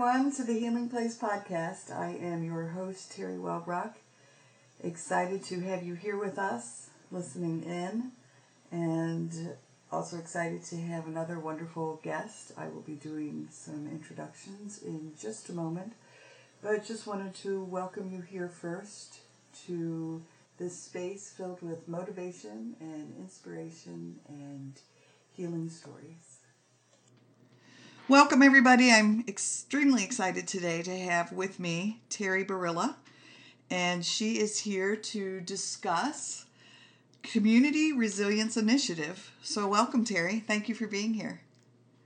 [0.00, 1.94] Welcome, everyone, to the Healing Place podcast.
[1.94, 3.92] I am your host, Teri Wellbrock.
[4.82, 8.12] Excited to have you here with us, listening in,
[8.72, 9.30] and
[9.92, 12.52] also excited to have another wonderful guest.
[12.56, 15.92] I will be doing some introductions in just a moment,
[16.62, 19.18] but just wanted to welcome you here first
[19.66, 20.22] to
[20.56, 24.80] this space filled with motivation and inspiration and
[25.36, 26.29] healing stories.
[28.10, 28.90] Welcome, everybody.
[28.90, 32.96] I'm extremely excited today to have with me Teri Barila,
[33.70, 36.46] and she is here to discuss
[37.22, 39.30] Community Resilience Initiative.
[39.42, 40.44] So, welcome, Teri.
[40.44, 41.42] Thank you for being here.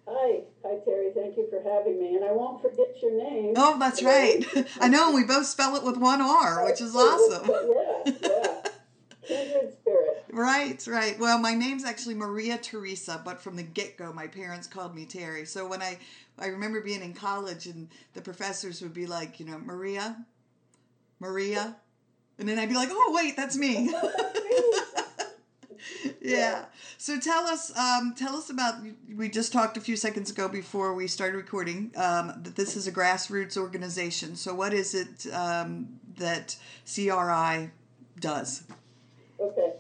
[0.06, 1.14] Hi, hi, Teri.
[1.14, 3.55] Thank you for having me, and I won't forget your name.
[3.56, 4.44] Oh, that's right.
[4.82, 5.10] I know.
[5.14, 7.48] We both spell it with one R, which is awesome.
[7.48, 8.56] yeah, yeah.
[9.27, 10.03] Kindred spirit.
[10.34, 11.16] Right, right.
[11.20, 15.06] Well, my name's actually Maria Teresa, but from the get go, my parents called me
[15.06, 15.46] Teri.
[15.46, 15.96] So when I,
[16.41, 20.16] I remember being in college and the professors would be like, you know, Maria,
[21.20, 21.76] Maria,
[22.41, 23.94] and then I'd be like, oh wait, that's me.
[26.20, 26.64] yeah.
[26.98, 28.74] So tell us, um, tell us about.
[29.14, 32.88] We just talked a few seconds ago before we started recording um, that this is
[32.88, 34.34] a grassroots organization.
[34.34, 36.56] So what is it um, that
[36.92, 37.70] CRI
[38.19, 38.64] does?
[39.38, 39.73] Okay.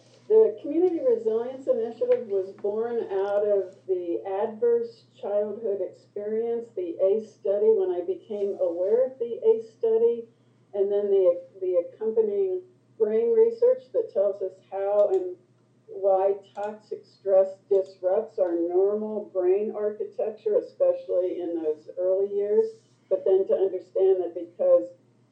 [1.24, 8.04] Resilience Initiative was born out of the adverse childhood experience, the ACE study, when I
[8.04, 10.28] became aware of the ACE study,
[10.74, 12.60] and then the, the accompanying
[12.98, 15.34] brain research that tells us how and
[15.86, 22.66] why toxic stress disrupts our normal brain architecture, especially in those early years.
[23.08, 24.88] But then to understand that because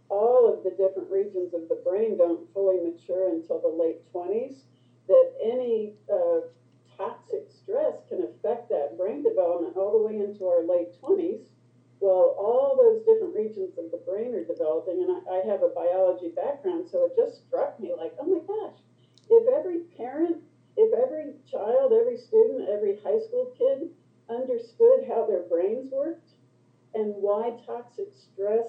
[0.08, 4.62] all of the different regions of the brain don't fully mature until the late 20s,
[5.08, 6.40] that any uh,
[6.96, 11.40] toxic stress can affect that brain development all the way into our late 20s.
[12.00, 15.68] Well, all those different regions of the brain are developing, and I, I have a
[15.68, 18.78] biology background, so it just struck me like, oh my gosh,
[19.30, 20.38] if every parent,
[20.76, 23.90] if every child, every student, every high school kid
[24.28, 26.30] understood how their brains worked
[26.94, 28.66] and why toxic stress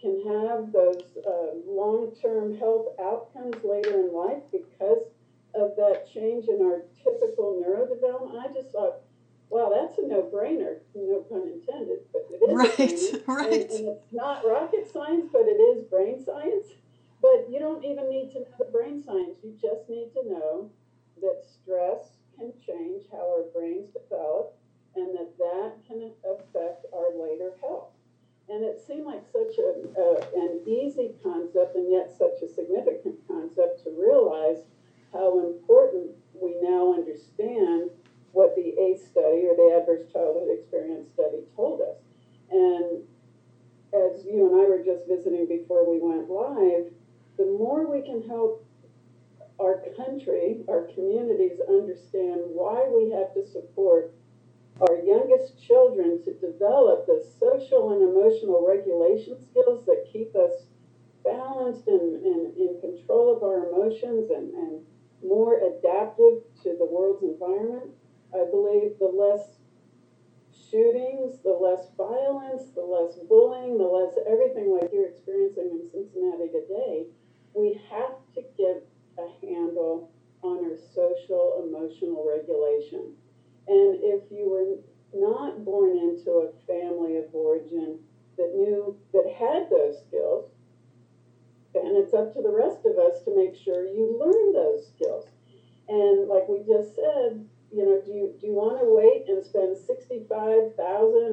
[0.00, 4.98] can have those uh, long term health outcomes later in life because
[5.56, 8.38] of that change in our typical neurodevelopment.
[8.38, 9.00] I just thought,
[9.50, 13.16] wow, that's a no brainer, no pun intended, but it is.
[13.26, 13.52] Right, right.
[13.52, 16.66] And, and it's not rocket science, but it is brain science.
[17.22, 20.70] But you don't even need to know the brain science, you just need to know
[21.20, 24.52] that stress can change how our brains develop
[24.94, 27.88] and that that can affect our later health.
[28.48, 33.16] And it seemed like such a, uh, an easy concept and yet such a significant
[33.26, 34.62] concept to realize
[35.16, 37.90] how important we now understand
[38.32, 41.96] what the ACE study or the Adverse Childhood Experience study told us.
[42.50, 43.02] And
[43.96, 46.92] as you and I were just visiting before we went live,
[47.38, 48.64] the more we can help
[49.58, 54.12] our country, our communities understand why we have to support
[54.80, 60.52] our youngest children to develop the social and emotional regulation skills that keep us
[61.24, 64.84] balanced and, and in control of our emotions and, and
[65.24, 67.90] more adaptive to the world's environment,
[68.34, 69.56] I believe the less
[70.70, 76.48] shootings, the less violence, the less bullying, the less everything like you're experiencing in Cincinnati
[76.48, 77.06] today,
[77.54, 78.86] we have to get
[79.18, 80.10] a handle
[80.42, 83.14] on our social emotional regulation.
[83.68, 84.78] And if you were
[85.14, 87.98] not born into a family of origin
[88.36, 90.50] that knew, that had those skills,
[91.76, 95.28] then it's up to the rest of us to make sure you learn those skills.
[95.88, 99.44] And like we just said, you know, do you, do you want to wait and
[99.44, 100.74] spend 65,000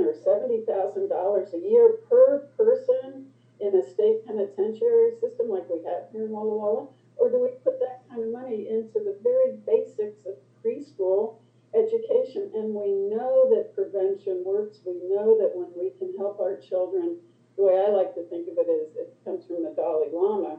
[0.03, 3.31] or $70,000 a year per person
[3.61, 6.87] in a state penitentiary system like we have here in Walla Walla?
[7.17, 11.37] Or do we put that kind of money into the very basics of preschool
[11.73, 14.79] education, and we know that prevention works.
[14.85, 17.17] We know that when we can help our children,
[17.57, 20.57] the way I like to think of it is it comes from the Dalai Lama.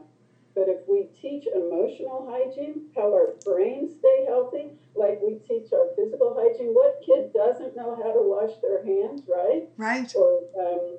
[0.55, 5.91] But if we teach emotional hygiene, how our brains stay healthy, like we teach our
[5.97, 9.67] physical hygiene, what kid doesn't know how to wash their hands, right?
[9.75, 10.07] Right.
[10.15, 10.97] Or um,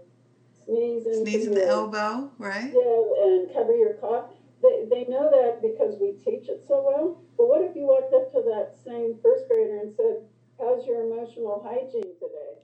[0.64, 2.68] sneeze into Sneeze in the elbow, right?
[2.68, 4.28] yeah, and cover your cough.
[4.60, 7.22] They, they know that because we teach it so well.
[7.38, 10.20] But what if you walked up to that same first grader and said,
[10.58, 12.60] How's your emotional hygiene today?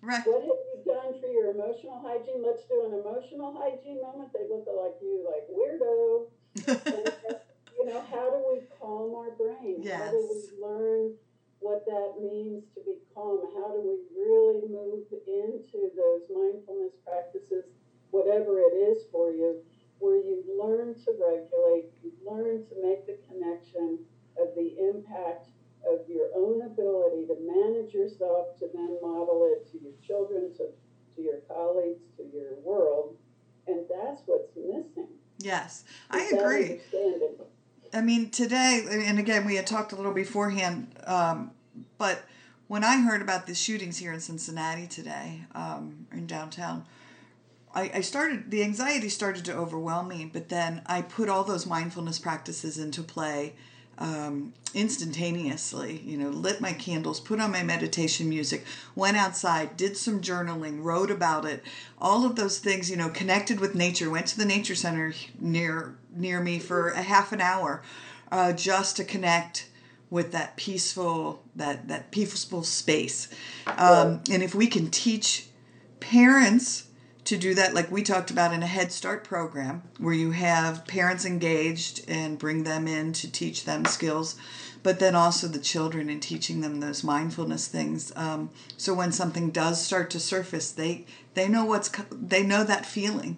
[0.00, 0.22] Right.
[0.26, 2.42] What have you done for your emotional hygiene?
[2.44, 4.30] Let's do an emotional hygiene moment.
[4.32, 6.30] They look like you, like weirdo.
[7.78, 9.82] you know, how do we calm our brain?
[9.82, 10.00] Yes.
[10.00, 11.12] How do we learn
[11.60, 13.42] what that means to be calm?
[13.58, 17.66] How do we really move into those mindfulness practices,
[18.10, 19.58] whatever it is for you,
[19.98, 23.98] where you learn to regulate, you learn to make the connection
[24.38, 25.50] of the impact
[27.98, 30.68] yourself to then model it to your children, to,
[31.14, 33.16] to your colleagues, to your world.
[33.66, 35.08] And that's what's missing.
[35.38, 36.80] Yes, I agree.
[37.92, 41.52] I mean, today, and again, we had talked a little beforehand, um,
[41.96, 42.24] but
[42.66, 46.84] when I heard about the shootings here in Cincinnati today, um, in downtown,
[47.74, 51.66] I, I started, the anxiety started to overwhelm me, but then I put all those
[51.66, 53.54] mindfulness practices into play
[53.98, 56.02] um, instantaneously.
[56.04, 58.64] You know, lit my candles, put on my meditation music,
[58.94, 61.62] went outside, did some journaling, wrote about it,
[62.00, 62.90] all of those things.
[62.90, 64.10] You know, connected with nature.
[64.10, 67.82] Went to the nature center near near me for a half an hour,
[68.30, 69.68] uh, just to connect
[70.10, 73.28] with that peaceful that that peaceful space.
[73.66, 75.46] Um, and if we can teach
[76.00, 76.87] parents
[77.28, 80.86] to do that like we talked about in a head start program where you have
[80.86, 84.34] parents engaged and bring them in to teach them skills
[84.82, 88.12] but then also the children and teaching them those mindfulness things.
[88.16, 88.48] Um,
[88.78, 91.04] so when something does start to surface they
[91.34, 93.36] they know what's they know that feeling.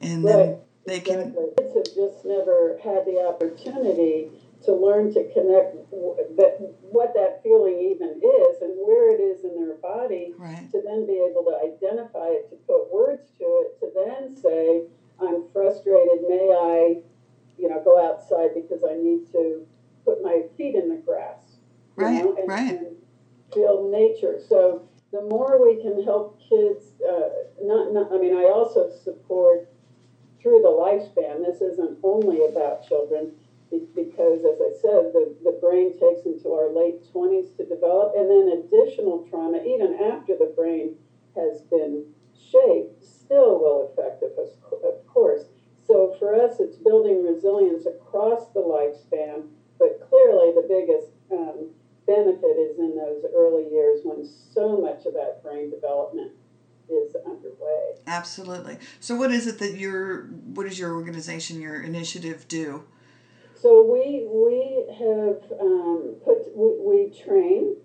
[0.00, 0.56] And then Right,
[0.86, 4.28] they can Kids have just never had the opportunity
[4.64, 5.74] to learn to connect
[6.36, 10.80] that what that feeling even is and where it is in their body right to
[10.84, 14.84] then be able to identify it, to put words to it, to then say,
[15.20, 17.00] I'm frustrated, may I,
[17.58, 19.66] you know, go outside because I need to
[20.04, 21.56] put my feet in the grass.
[21.94, 22.70] Right, know, and, right.
[22.70, 22.96] and
[23.52, 24.40] feel nature.
[24.48, 27.28] So the more we can help kids, uh,
[27.62, 29.68] not, not, I mean, I also support
[30.40, 31.44] through the lifespan.
[31.44, 33.32] This isn't only about children
[33.94, 38.28] because, as I said, the, the brain takes into our late 20s to develop, and
[38.28, 40.96] then additional trauma, even after the brain
[41.36, 42.04] has been
[42.36, 44.32] shaped, still will affect of
[44.84, 45.44] of course.
[45.86, 49.48] So for us, it's building resilience across the lifespan,
[49.78, 51.70] but clearly the biggest um,
[52.06, 56.32] benefit is in those early years when so much of that brain development
[56.88, 57.94] is underway.
[58.06, 60.22] absolutely so what is it that your
[60.52, 62.84] what does your organization your initiative do
[63.62, 67.76] So we we have um, put we, we train.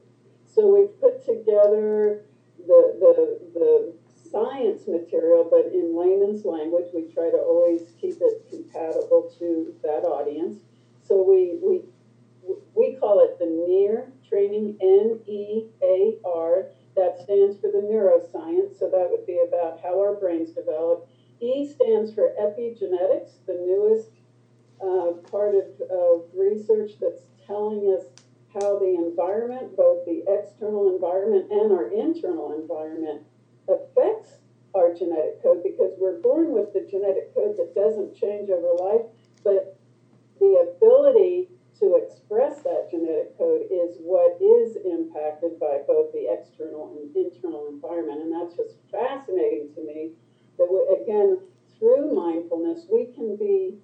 [0.43, 2.25] So we've put together
[2.65, 3.93] the the the
[4.31, 6.87] science material, but in layman's language.
[6.95, 10.63] We try to always keep it compatible to that audience.
[11.03, 11.83] So we we
[12.73, 16.69] we call it the NEAR training, N E A R.
[16.95, 18.79] That stands for the neuroscience.
[18.79, 21.07] So that would be about how our brains develop.
[21.39, 24.09] E stands for epigenetics, the newest
[24.81, 28.05] uh, part of, of research that's telling us
[28.53, 33.21] how the environment, both the external environment and our internal environment,
[33.67, 34.39] affects
[34.75, 39.05] our genetic code because we're born with the genetic code that doesn't change over life,
[39.43, 39.79] but
[40.39, 46.97] the ability to express that genetic code is what is impacted by both the external
[46.97, 48.21] and internal environment.
[48.21, 50.11] And that's just fascinating to me
[50.57, 51.37] that, we, again,
[51.77, 53.77] through mindfulness, we can be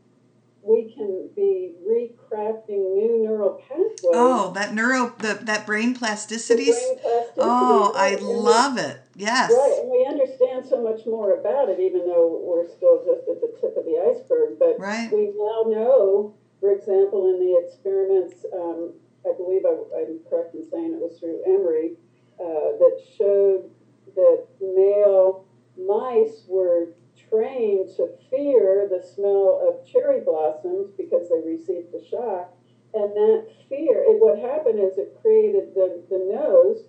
[0.63, 3.98] we can be recrafting new neural pathways.
[4.13, 8.34] oh that neuro the, that brain the plasticities brain plasticity, oh i right, and we-
[8.36, 12.67] love it yes Right, and we understand so much more about it, even though we're
[12.67, 14.58] still just at the tip of the iceberg.
[14.58, 18.93] But right we now know, for example, in the experiments, um,
[19.25, 21.93] I believe I, I'm correct in saying it was through Emory,
[22.39, 23.70] uh, that showed
[24.15, 25.46] that male
[25.77, 26.88] mice were
[27.33, 32.53] trained to fear the smell of cherry blossoms because they received the shock.
[32.93, 36.85] And that fear, it, what happened is it created the, the nose,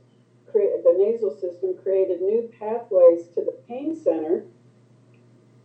[0.46, 4.44] create, the nasal system created new pathways to the pain center.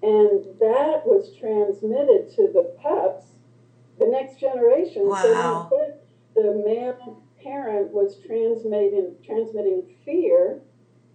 [0.01, 3.35] And that was transmitted to the pups,
[3.97, 5.03] the next generation.
[5.21, 5.67] So Wow.
[5.69, 5.93] the-
[6.35, 6.95] the male
[7.43, 10.61] parent was transmitting, transmitting fear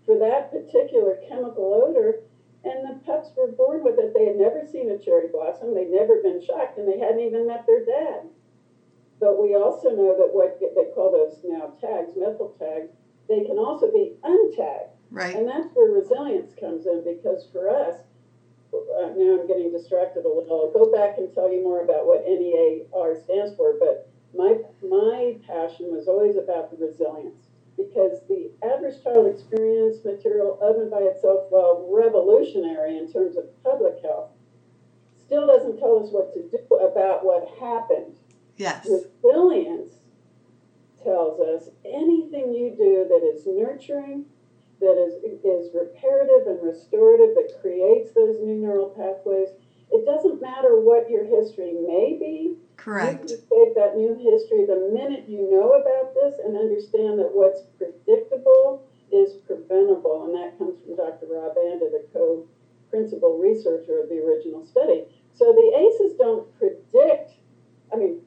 [0.04, 2.18] for that particular chemical odor,
[2.64, 4.14] and the pups were born with it.
[4.14, 7.46] They had never seen a cherry blossom, they'd never been shocked, and they hadn't even
[7.46, 8.28] met their dad.
[9.20, 12.90] But we also know that what they call those now tags, methyl tags,
[13.28, 14.90] they can also be untagged.
[15.10, 18.00] right And that's where resilience comes in because for us,
[18.74, 20.66] uh, now I'm getting distracted a little.
[20.66, 25.36] I'll go back and tell you more about what NEAR stands for, but my, my
[25.46, 27.43] passion was always about the resilience
[27.76, 33.44] because the adverse childhood experience material of and by itself, while revolutionary in terms of
[33.62, 34.30] public health,
[35.16, 38.16] still doesn't tell us what to do about what happened.
[38.56, 39.92] yes Resilience
[41.02, 44.24] tells us anything you do that is nurturing,
[44.80, 45.14] that is,
[45.44, 49.48] is reparative and restorative, that creates those new neural pathways,
[49.90, 52.56] it doesn't matter what your history may be.
[52.76, 53.30] Correct.
[53.30, 57.30] You can save that new history the minute you know about this and understand that
[57.32, 60.26] what's predictable is preventable.
[60.26, 61.26] And that comes from Dr.
[61.30, 62.46] Rob Anda, the co
[62.90, 65.04] principal researcher of the original study.
[65.32, 67.32] So the ACEs don't predict,
[67.92, 68.20] I mean,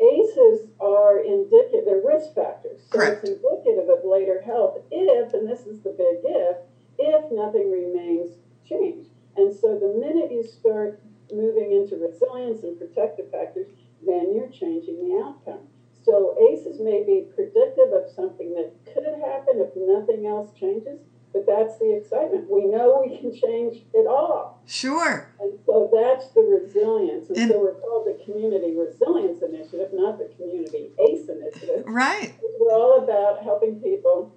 [0.00, 2.80] ACEs are indicative, they're risk factors.
[2.90, 3.24] So Correct.
[3.24, 6.56] it's indicative of later health if, and this is the big if,
[6.98, 8.30] if nothing remains
[8.64, 9.10] changed.
[9.38, 11.00] And so the minute you start
[11.32, 13.68] moving into resilience and protective factors,
[14.04, 15.60] then you're changing the outcome.
[16.04, 20.98] So ACEs may be predictive of something that could happen if nothing else changes,
[21.32, 22.50] but that's the excitement.
[22.50, 24.60] We know we can change it all.
[24.66, 25.30] Sure.
[25.38, 27.28] And so that's the resilience.
[27.28, 31.84] And, And- so we're called the Community Resilience Initiative, not the Community ACE Initiative.
[31.86, 32.34] Right.
[32.58, 34.34] We're all about helping people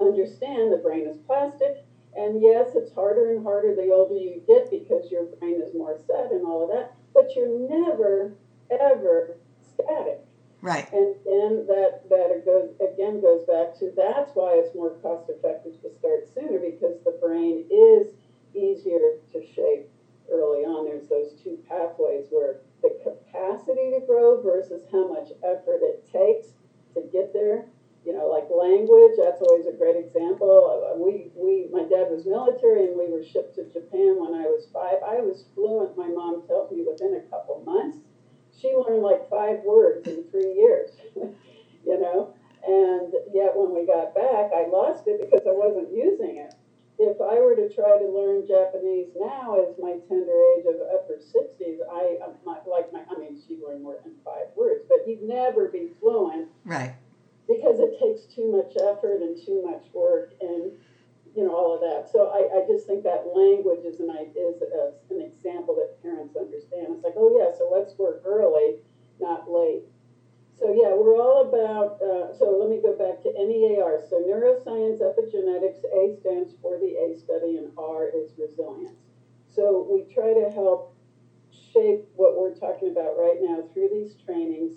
[0.00, 1.86] understand the brain is plastic.
[2.16, 5.98] And yes, it's harder and harder the older you get because your brain is more
[6.06, 6.94] set and all of that.
[7.12, 8.34] But you're never,
[8.70, 10.20] ever static.
[10.64, 10.90] Right.
[10.92, 15.28] And then that that it goes again goes back to that's why it's more cost
[15.28, 18.08] effective to start sooner because the brain is
[18.56, 19.90] easier to shape
[20.32, 20.86] early on.
[20.86, 26.54] There's those two pathways where the capacity to grow versus how much effort it takes
[26.94, 27.66] to get there.
[28.04, 30.52] You know, like language, that's always a great example.
[31.00, 34.68] We, we, my dad was military and we were shipped to Japan when I was
[34.72, 35.00] five.
[35.00, 37.98] I was fluent, my mom tells me, within a couple months
[38.60, 42.34] she learned like five words in three years, you know.
[42.66, 46.54] And yet when we got back, I lost it because I wasn't using it.
[46.96, 51.18] If I were to try to learn Japanese now, as my tender age of upper
[51.20, 53.02] sixties, I I'm not like my.
[53.10, 56.94] I mean, she learned more than five words, but you'd never be fluent Right.
[57.46, 60.72] Because it takes too much effort and too much work and
[61.34, 62.08] you know all of that.
[62.10, 66.36] So I, I just think that language is an is a, an example that parents
[66.36, 66.94] understand.
[66.94, 68.80] It's like oh yeah, so let's work early,
[69.20, 69.84] not late.
[70.54, 71.98] So yeah, we're all about.
[72.00, 74.06] Uh, so let me go back to NEAR.
[74.08, 75.82] So neuroscience, epigenetics.
[75.90, 79.02] A stands for the ACE study, and R is resilience.
[79.50, 80.94] So we try to help
[81.50, 84.74] shape what we're talking about right now through these trainings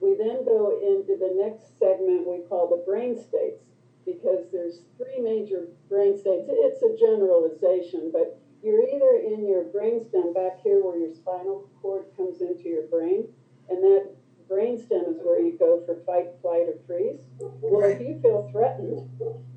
[0.00, 3.64] we then go into the next segment we call the brain states
[4.04, 6.46] because there's three major brain states.
[6.48, 12.06] It's a generalization, but you're either in your brainstem back here where your spinal cord
[12.16, 13.26] comes into your brain,
[13.68, 14.10] and that
[14.48, 17.26] brainstem is where you go for fight, flight, or freeze.
[17.38, 19.10] Well, if you feel threatened,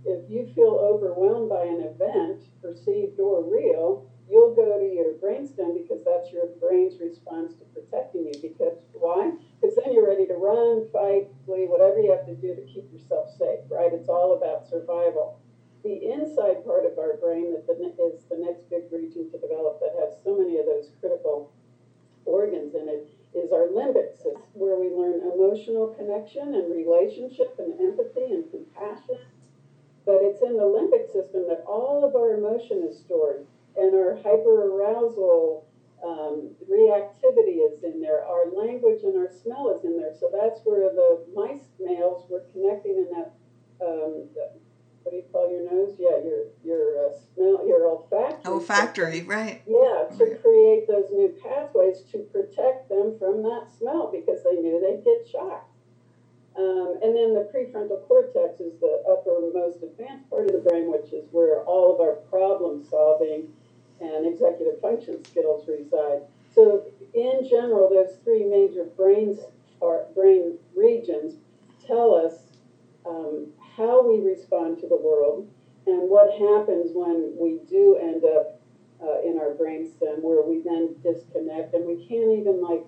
[0.06, 5.74] if you feel overwhelmed by an event, perceived or real, you'll go to your brainstem
[5.74, 8.34] because that's your brain's response to protecting you.
[8.42, 9.34] Because why?
[9.60, 12.92] Because then you're ready to run, fight, flee, whatever you have to do to keep
[12.94, 13.92] yourself safe, right?
[13.92, 15.40] It's all about survival.
[15.84, 17.74] The inside part of our brain that the,
[18.14, 21.52] is the next big region to develop that has so many of those critical
[22.26, 27.80] organs in it is our limbic system, where we learn emotional connection and relationship and
[27.80, 29.18] empathy and compassion.
[30.06, 33.46] But it's in the limbic system that all of our emotion is stored,
[33.78, 35.64] and our hyperarousal
[36.04, 38.24] um, reactivity is in there.
[38.26, 40.14] Our language and our smell is in there.
[40.20, 43.32] So that's where the mice males were connecting in that.
[43.82, 44.28] Um,
[45.04, 45.96] what do you call your nose?
[45.98, 48.52] Yeah, your your uh, smell, your olfactory.
[48.54, 49.22] Olfactory.
[49.24, 49.62] Right.
[49.66, 50.42] Yeah, to Right.
[50.42, 55.28] create those new pathways to protect them from that smell because they knew they'd get
[55.28, 55.72] shocked.
[56.58, 61.14] Um, and then the prefrontal cortex is the uppermost advanced part of the brain, which
[61.14, 63.48] is where all of our problem solving
[64.02, 66.22] and executive function skills reside.
[66.54, 69.40] So, in general, those three major brains
[69.80, 71.36] or brain regions
[71.86, 72.58] tell us
[73.06, 75.48] um, how we respond to the world
[75.88, 78.60] and what happens when we do end up
[79.02, 82.84] uh, in our brainstem where we then disconnect and we can't even like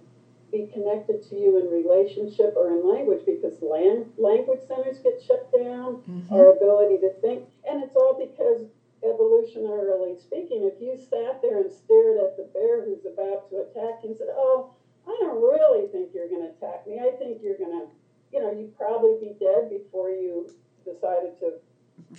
[0.51, 5.49] be connected to you in relationship or in language because land, language centers get shut
[5.53, 6.31] down Mhm.
[6.31, 7.45] our ability to think.
[7.63, 8.67] And it's all because,
[9.03, 14.03] evolutionarily speaking, if you sat there and stared at the bear who's about to attack
[14.03, 14.73] you and said, Oh,
[15.07, 16.99] I don't really think you're going to attack me.
[16.99, 17.87] I think you're going to,
[18.31, 20.49] you know, you'd probably be dead before you
[20.85, 21.53] decided to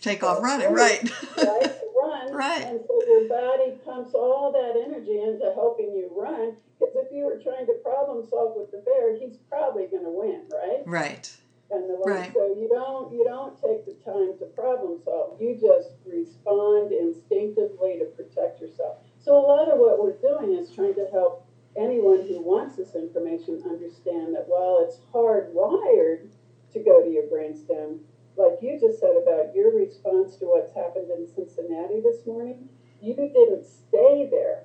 [0.00, 0.72] Take off running.
[0.72, 1.02] Right.
[1.36, 2.32] right, run.
[2.32, 2.64] Right.
[2.64, 6.56] And so your body pumps all that energy into helping you run.
[6.78, 10.10] Because if you were trying to problem solve with the bear, he's probably going to
[10.10, 10.82] win, right?
[10.86, 11.36] right.
[11.72, 12.32] And the Right.
[12.34, 15.40] so you don't you don't take the time to problem solve.
[15.40, 18.96] You just respond instinctively to protect yourself.
[19.18, 21.34] So a lot of what we're doing is trying to help
[21.76, 26.28] anyone who wants this information understand that while it's hardwired
[26.72, 27.98] to go to your brainstem,
[28.36, 32.68] like you just said about your response to what's happened in Cincinnati this morning,
[33.00, 34.62] you didn't stay there.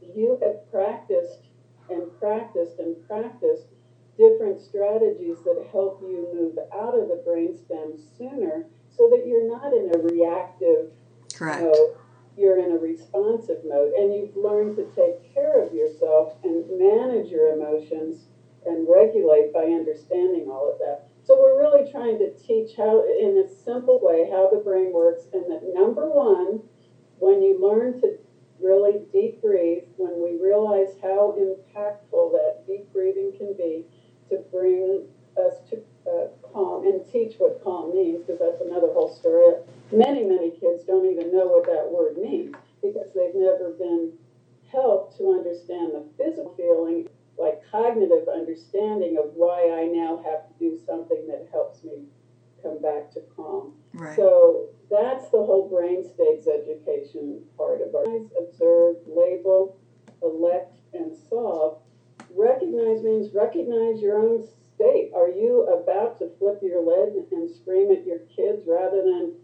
[0.00, 1.50] you have practiced
[1.90, 3.73] and practiced and practiced
[4.16, 9.72] different strategies that help you move out of the brainstem sooner so that you're not
[9.72, 10.90] in a reactive
[11.34, 11.62] Correct.
[11.62, 11.96] mode.
[12.36, 17.30] You're in a responsive mode, and you've learned to take care of yourself and manage
[17.30, 18.26] your emotions
[18.66, 21.06] and regulate by understanding all of that.
[21.22, 25.24] So we're really trying to teach how, in a simple way, how the brain works,
[25.32, 26.60] and that number one,
[27.18, 28.18] when you learn to
[28.60, 33.86] really deep breathe, when we realize how impactful that deep breathing can be
[34.30, 39.14] to bring us to uh, calm and teach what calm means, because that's another whole
[39.14, 39.56] story.
[39.92, 44.12] Many, many kids don't even know what that word means because they've never been
[44.70, 50.54] helped to understand the physical feeling, like cognitive understanding of why I now have to
[50.58, 52.04] do something that helps me
[52.62, 53.72] come back to calm.
[53.92, 54.16] Right.
[54.16, 59.78] So that's the whole brain states education part of our observe, label,
[60.22, 61.78] elect, and solve.
[62.36, 65.12] Recognize means recognize your own state.
[65.14, 69.34] Are you about to flip your lid and scream at your kids rather than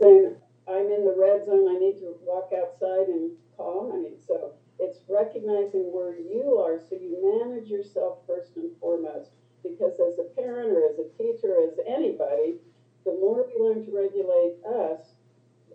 [0.00, 0.34] saying,
[0.66, 3.92] I'm in the red zone, I need to walk outside and calm?
[3.92, 9.30] I mean, so it's recognizing where you are so you manage yourself first and foremost.
[9.62, 12.56] Because as a parent or as a teacher, as anybody,
[13.04, 15.12] the more we learn to regulate us,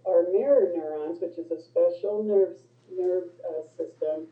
[0.08, 2.58] our mirror neurons, which is a special nerve
[2.92, 4.27] nerve uh, system,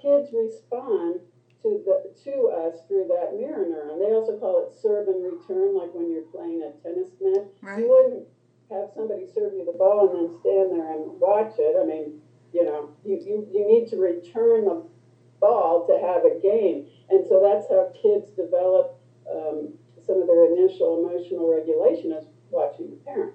[0.00, 1.20] kids respond
[1.62, 3.98] to the to us through that mirror neuron.
[3.98, 7.50] They also call it serve and return, like when you're playing a tennis match.
[7.60, 7.80] Right.
[7.80, 8.26] You wouldn't
[8.70, 11.74] have somebody serve you the ball and then stand there and watch it.
[11.80, 12.20] I mean,
[12.52, 14.84] you know, you, you, you need to return the
[15.40, 16.86] ball to have a game.
[17.10, 18.98] And so that's how kids develop
[19.30, 23.34] um, some of their initial emotional regulation is watching the parent.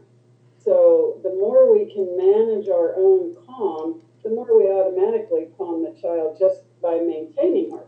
[0.58, 6.00] So the more we can manage our own calm, the more we automatically calm the
[6.00, 7.86] child just by maintaining our.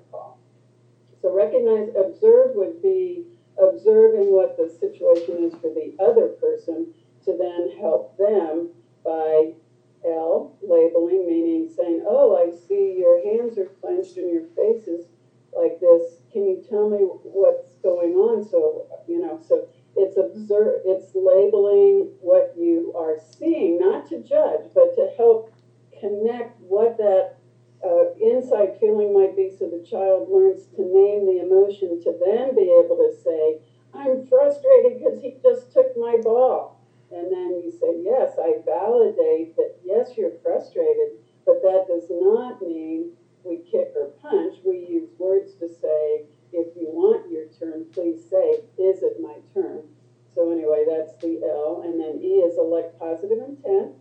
[1.26, 3.26] So recognize, observe would be
[3.58, 6.94] observing what the situation is for the other person
[7.26, 8.70] to then help them
[9.04, 9.54] by
[10.06, 15.08] L, labeling, meaning saying, oh, I see your hands are clenched and your face is
[15.52, 16.22] like this.
[16.32, 18.48] Can you tell me what's going on?
[18.48, 24.70] So, you know, so it's observe, it's labeling what you are seeing, not to judge,
[24.76, 25.52] but to help
[26.00, 27.35] connect what that
[27.86, 32.56] uh, inside feeling might be so the child learns to name the emotion to then
[32.56, 33.60] be able to say,
[33.94, 36.82] I'm frustrated because he just took my ball.
[37.12, 42.62] And then you say, Yes, I validate that, yes, you're frustrated, but that does not
[42.62, 43.12] mean
[43.44, 44.56] we kick or punch.
[44.66, 49.38] We use words to say, If you want your turn, please say, Is it my
[49.54, 49.84] turn?
[50.34, 51.84] So, anyway, that's the L.
[51.86, 53.94] And then E is elect positive intent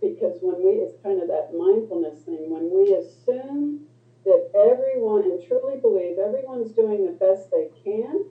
[0.00, 3.86] because when we, it's kind of that mindfulness thing, when we assume
[4.24, 8.24] that everyone, and truly believe everyone's doing the best they can,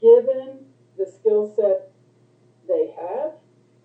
[0.00, 0.66] given
[0.98, 1.92] the skill set
[2.68, 3.32] they have,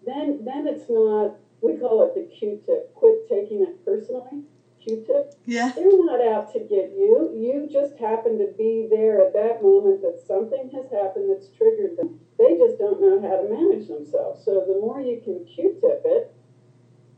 [0.06, 1.36] then then it's not.
[1.62, 2.94] We call it the Q-tip.
[2.94, 4.44] Quit taking it personally.
[4.84, 5.34] Q-tip.
[5.46, 5.72] Yeah.
[5.76, 7.34] They're not out to get you.
[7.34, 11.98] You just happen to be there at that moment that something has happened that's triggered
[11.98, 12.20] them.
[12.38, 14.46] They just don't know how to manage themselves.
[14.46, 16.32] So the more you can Q-tip it,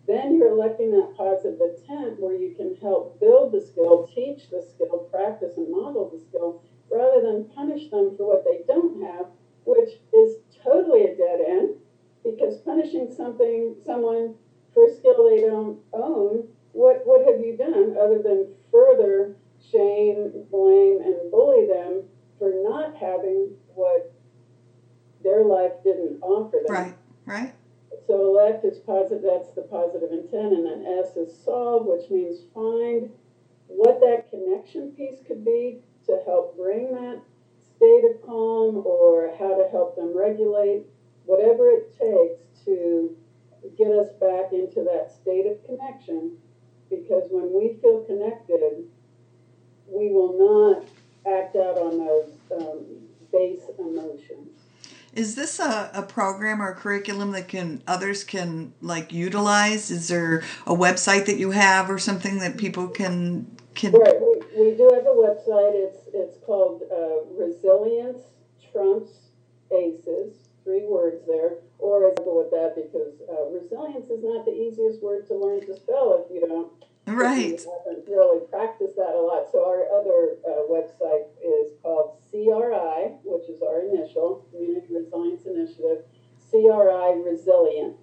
[0.09, 4.61] then you're electing that positive intent where you can help build the skill, teach the
[4.61, 9.27] skill, practice and model the skill, rather than punish them for what they don't have,
[9.65, 11.75] which is totally a dead end,
[12.23, 14.33] because punishing something, someone
[14.73, 20.45] for a skill they don't own, what what have you done other than further shame,
[20.49, 22.03] blame, and bully them
[22.37, 24.09] for not having what
[25.21, 26.71] their life didn't offer them?
[26.71, 26.95] Right.
[27.25, 27.51] Right.
[28.09, 32.39] So elect is positive, that's the positive intent, and then S is solve, which means
[32.55, 33.07] find
[33.67, 37.21] what that connection piece could be to help bring that
[37.75, 40.87] state of calm or how to help them regulate,
[41.25, 43.15] whatever it takes to
[43.77, 46.35] get us back into that state of connection.
[46.89, 48.89] Because when we feel connected,
[49.85, 50.83] we will not
[51.31, 52.85] act out on those um,
[53.31, 54.58] base emotions.
[55.15, 59.89] Is this a, a program or a curriculum that can others can like utilize?
[59.89, 64.71] Is there a website that you have or something that people can can Right, we,
[64.71, 68.19] we do have a website, it's, it's called, uh, Resilience
[68.71, 69.11] Trumps
[69.71, 71.53] Aces, three words there.
[71.77, 75.61] Or I go with that because, uh, resilience is not the easiest word to learn
[75.61, 76.71] to spell if you don't.
[77.15, 77.59] Right.
[77.85, 79.51] haven't really practiced that a lot.
[79.51, 86.03] So our other, uh, website is called CRI, which is our initial, Community Resilience Initiative,
[86.49, 87.97] CRI Resilient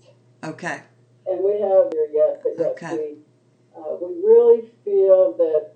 [0.44, 0.80] Okay.
[1.26, 2.96] and we have here yet, but yes, Okay.
[2.96, 5.72] we, uh, we really feel that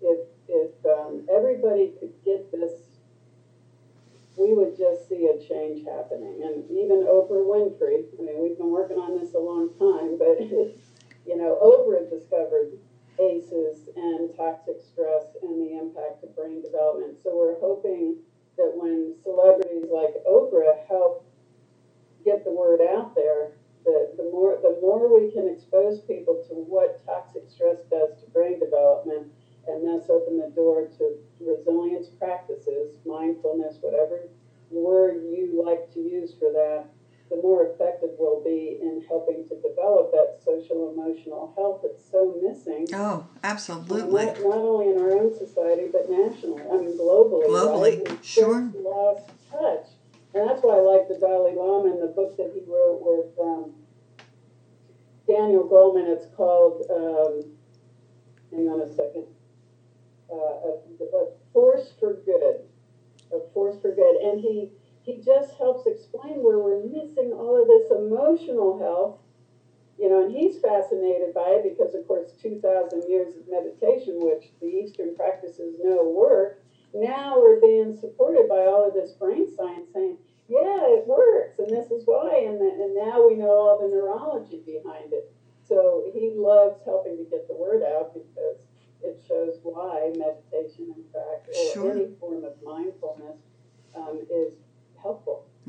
[0.00, 2.80] if if um, everybody could get this,
[4.36, 6.40] we would just see a change happening.
[6.42, 10.38] And even Oprah Winfrey, I mean, we've been working on this a long time, but
[11.26, 12.78] you know, Oprah discovered
[13.18, 17.16] ACEs and toxic stress and the impact of brain development.
[17.22, 18.16] So we're hoping
[18.56, 21.24] that when celebrities like Oprah help
[22.24, 23.52] get the word out there,
[23.84, 28.30] the, the more the more we can expose people to what toxic stress does to
[28.30, 29.30] brain development,
[29.68, 34.28] and thus open the door to resilience practices, mindfulness, whatever
[34.70, 36.86] word you like to use for that,
[37.28, 42.38] the more effective we'll be in helping to develop that social emotional health that's so
[42.42, 42.86] missing.
[42.94, 44.26] Oh, absolutely.
[44.26, 46.62] Not, not only in our own society, but nationally.
[46.62, 47.46] I mean, globally.
[47.46, 48.24] Globally, right?
[48.24, 48.70] sure.
[48.76, 49.86] lost touch.
[50.34, 53.32] And that's why I like the Dalai Lama and the book that he wrote with
[53.40, 53.72] um,
[55.26, 56.06] Daniel Goleman.
[56.14, 57.42] It's called, um,
[58.52, 59.24] hang on a second,
[60.30, 62.60] uh, a, a Force for Good.
[63.32, 64.16] A Force for Good.
[64.22, 64.68] And he
[65.06, 69.20] he just helps explain where we're missing all of this emotional health.
[69.98, 74.52] You know, and he's fascinated by it because, of course, 2,000 years of meditation, which
[74.60, 76.60] the Eastern practices know work,
[76.92, 81.70] now we're being supported by all of this brain science saying, yeah, it works, and
[81.70, 85.32] this is why, and, and now we know all the neurology behind it.
[85.66, 88.62] So he loves helping to get the word out because
[89.02, 91.92] it shows why meditation, in fact, or Sure.
[91.92, 93.38] any form of mindfulness.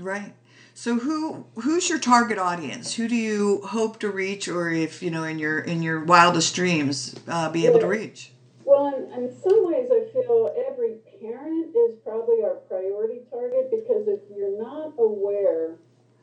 [0.08, 0.34] Right.
[0.74, 2.94] So who who's your target audience?
[2.96, 6.56] Who do you hope to reach, or if you know in your in your wildest
[6.56, 8.32] dreams, uh, be able to reach?
[8.64, 14.08] Well, in, in some ways, I feel every parent is probably our priority target because
[14.08, 15.76] if you're not aware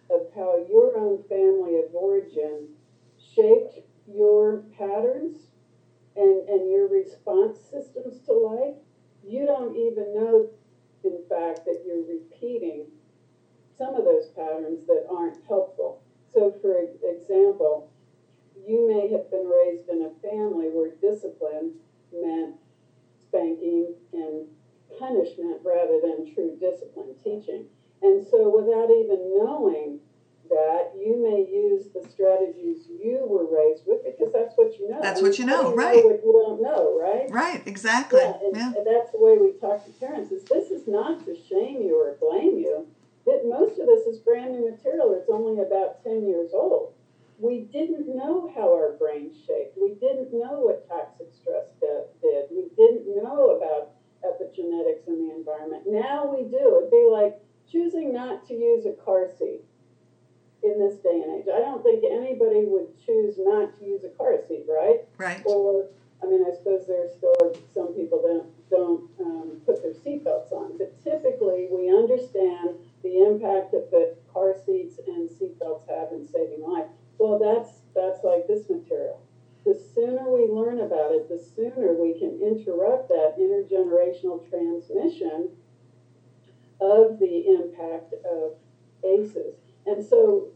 [0.09, 2.69] of how your own family of origin
[3.35, 5.37] shaped your patterns
[6.17, 8.77] and, and your response systems to life,
[9.23, 10.49] you don't even know,
[11.05, 12.87] in fact, that you're repeating
[13.77, 16.03] some of those patterns that aren't helpful.
[16.33, 17.91] So, for example,
[18.67, 21.75] you may have been raised in a family where discipline
[22.13, 22.55] meant
[23.21, 24.47] spanking and
[24.99, 27.67] punishment rather than true discipline teaching.
[28.03, 30.01] And so, without even knowing
[30.51, 35.01] that, you may use the strategies you were raised with because that's what you know.
[35.01, 36.05] That's what you know, do right.
[36.05, 37.31] what you don't know, right?
[37.31, 37.63] Right.
[37.67, 38.21] Exactly.
[38.21, 38.73] Yeah, and, Yeah.
[38.77, 40.31] and that's the way we talk to parents.
[40.33, 42.87] Is this is not to shame you or blame you.
[43.27, 45.17] That most of this is brand new material.
[45.19, 46.93] It's only about ten years old.
[47.39, 49.77] We didn't know how our brains shaped.
[49.81, 52.45] We didn't know what toxic stress did.
[52.51, 53.91] We didn't know about
[54.23, 55.85] epigenetics in the environment.
[55.87, 56.79] Now we do.
[56.79, 59.63] It'd be like choosing not to use a car seat
[60.63, 61.47] in this day and age.
[61.53, 65.01] I don't think anybody would choose not to use a car seat, right?
[65.19, 65.43] Right.
[65.45, 65.89] Or,
[66.23, 70.79] I mean, I suppose there's still some people that don't um, put their seatbelts on,
[70.79, 76.63] but typically we understand the impact that the car seats and seatbelts have in saving
[76.67, 76.87] life.
[77.19, 79.21] Well, that's that's like this material.
[79.65, 85.51] The sooner we learn about it, the sooner we can interrupt that intergenerational transmission
[86.81, 88.57] of the impact of
[89.05, 89.55] ACEs.
[89.87, 90.49] And so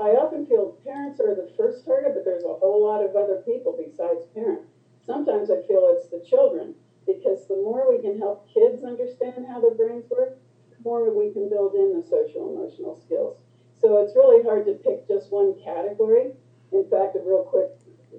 [0.00, 3.42] I often feel parents are the first target, but there's a whole lot of other
[3.46, 4.72] people besides parents.
[5.04, 6.74] Sometimes I feel it's the children,
[7.06, 10.38] because the more we can help kids understand how their brains work,
[10.86, 13.42] more we can build in the social emotional skills.
[13.82, 16.30] So it's really hard to pick just one category.
[16.70, 17.74] In fact, a real quick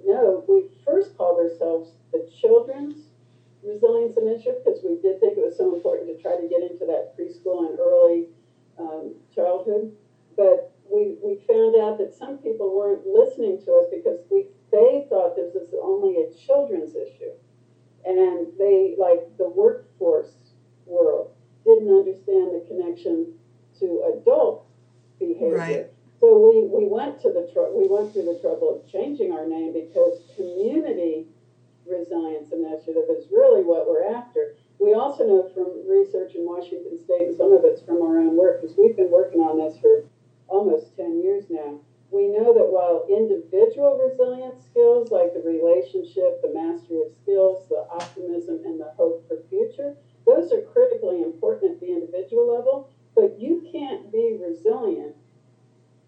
[0.06, 3.08] note, we first called ourselves the Children's
[3.64, 6.86] Resilience Initiative because we did think it was so important to try to get into
[6.86, 8.28] that preschool and early
[8.78, 9.96] um, childhood.
[10.36, 15.06] But we, we found out that some people weren't listening to us because we they
[15.10, 17.32] thought this was only a children's issue.
[18.06, 20.36] And they, like the workforce
[20.86, 21.32] world,
[21.68, 23.36] didn't understand the connection
[23.80, 24.66] to adult
[25.20, 25.58] behavior.
[25.58, 25.88] Right.
[26.20, 29.46] So we, we went to the tr- we went through the trouble of changing our
[29.46, 31.28] name because community
[31.86, 34.56] resilience initiative is really what we're after.
[34.80, 38.36] We also know from research in Washington State, and some of it's from our own
[38.36, 40.06] work, because we've been working on this for
[40.48, 41.80] almost 10 years now.
[42.10, 47.86] We know that while individual resilience skills like the relationship, the mastery of skills, the
[47.92, 53.40] optimism, and the hope for future, those are critically important at the individual level, but
[53.40, 55.16] you can't be resilient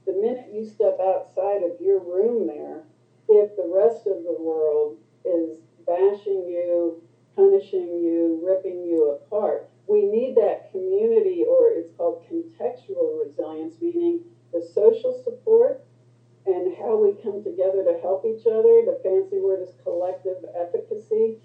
[0.09, 2.83] the minute you step outside of your room there
[3.27, 6.99] if the rest of the world is bashing you,
[7.35, 9.69] punishing you, ripping you apart.
[9.85, 15.85] We need that community, or it's called contextual resilience, meaning the social support
[16.47, 18.81] and how we come together to help each other.
[18.85, 21.37] The fancy word is collective efficacy.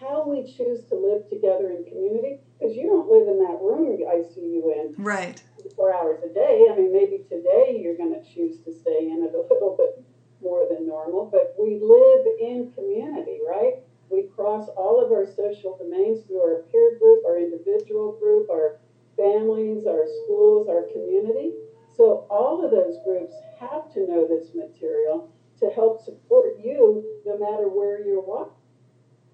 [0.00, 2.40] How we choose to live together in community.
[2.58, 5.42] Because you don't live in that room I see you in Right.
[5.76, 6.68] four hours a day.
[6.70, 10.02] I mean, maybe today you're going to choose to stay in it a little bit
[10.40, 13.74] more than normal, but we live in community, right?
[14.08, 18.76] We cross all of our social domains through our peer group, our individual group, our
[19.16, 21.52] families, our schools, our community.
[21.94, 27.36] So all of those groups have to know this material to help support you no
[27.38, 28.54] matter where you're walking.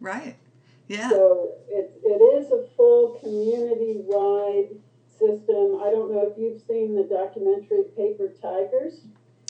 [0.00, 0.34] Right.
[0.88, 1.10] Yeah.
[1.10, 4.68] So it, it is a full community wide
[5.18, 5.80] system.
[5.82, 9.00] I don't know if you've seen the documentary Paper Tigers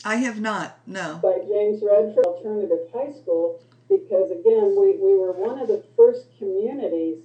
[0.07, 0.79] I have not.
[0.87, 1.19] No.
[1.21, 6.31] by James Redford, Alternative High School, because again, we, we were one of the first
[6.39, 7.19] communities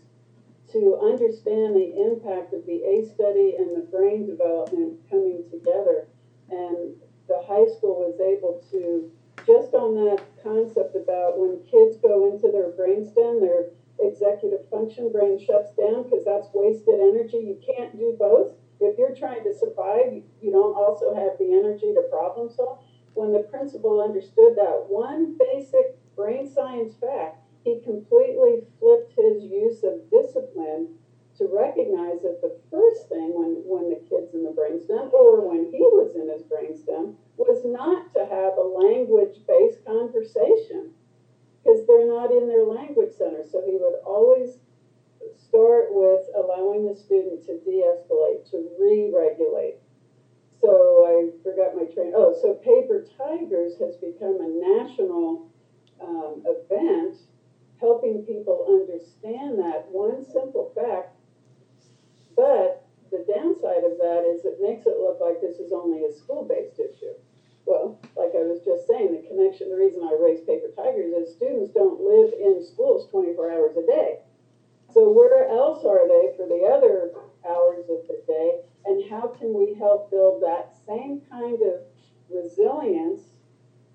[0.74, 6.08] to understand the impact of the ACE study and the brain development coming together.
[6.50, 6.98] And
[7.28, 9.12] the high school was able to,
[9.46, 13.70] just on that concept about when kids go into their brainstem, their
[14.02, 17.38] executive function brain shuts down because that's wasted energy.
[17.38, 18.54] You can't do both.
[18.80, 22.80] If you're trying to survive, you, don't also have the energy to problem solve.
[23.14, 29.84] When the principal understood that one basic brain science fact, he completely flipped his use
[29.84, 30.98] of discipline
[31.38, 35.70] to recognize that the first thing when, when the kid's in the brainstem or when
[35.70, 40.90] he was in his brainstem was not to have a language based conversation
[41.62, 43.44] because they're not in their language center.
[43.50, 44.58] So he would always
[45.38, 49.78] start with allowing the student to de escalate, to re regulate.
[50.60, 52.14] So I forgot my train.
[52.16, 55.50] Oh, so Paper Tigers has become a national
[56.02, 57.18] um, event
[57.80, 61.18] helping people understand that one simple fact.
[62.36, 66.14] But the downside of that is it makes it look like this is only a
[66.14, 67.18] school based issue.
[67.66, 71.36] Well, like I was just saying, the connection, the reason I raise paper tigers is
[71.36, 74.20] students don't live in schools 24 hours a day.
[74.94, 77.14] So where else are they for the other
[77.48, 78.62] hours of the day?
[78.86, 81.86] And how can we help build that same kind of
[82.30, 83.22] resilience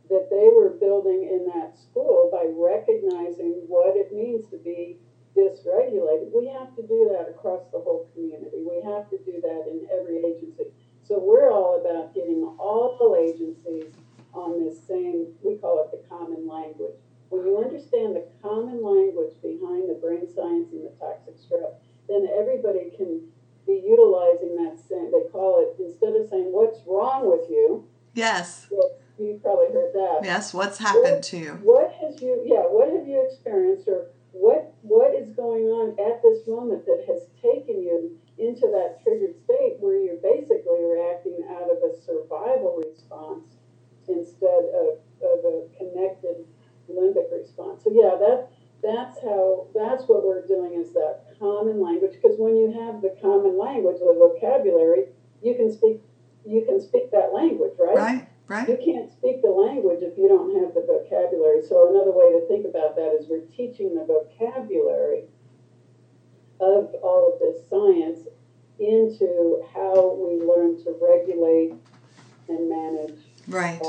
[0.09, 4.97] that they were building in that school by recognizing what it means to be
[5.37, 6.33] dysregulated?
[6.33, 8.63] We have to do that across the whole community.
[8.63, 10.71] We have to do that in every agency.
[11.07, 13.93] So we're all about getting all agencies
[14.33, 16.95] on this same, we call it the common language.
[17.31, 21.73] When you understand the common language behind the brain science and the toxic stress,
[22.09, 23.23] then everybody can
[23.67, 27.87] be utilizing that same, they call it, instead of saying, what's wrong with you?
[28.15, 28.69] Yes.
[28.71, 30.21] Well, you probably heard that.
[30.23, 30.46] Yes.
[30.57, 31.53] What's happened to you?
[31.63, 36.23] What has you, yeah, what have you experienced or what, what is going on at
[36.25, 41.69] this moment that has taken you into that triggered state where you're basically reacting out
[41.69, 43.45] of a survival response
[44.09, 46.45] instead of, of a connected
[46.89, 47.85] limbic response.
[47.85, 48.49] So yeah, that
[48.83, 53.17] that's how that's what we're doing is that common language because when you have the
[53.21, 55.07] common language, the vocabulary,
[55.43, 56.01] you can speak
[56.45, 57.97] you can speak that language, right?
[57.97, 58.29] Right.
[58.49, 58.69] Right.
[58.69, 61.63] You can't speak the language if you don't have the vocabulary.
[61.67, 65.25] So another way to think about that is we're teaching the vocabulary
[66.61, 68.29] of all of this science
[68.79, 71.75] into how we learn to regulate
[72.49, 73.81] and manage Right.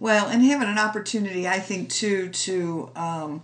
[0.00, 3.42] Well, and having an opportunity, I think, too, to um,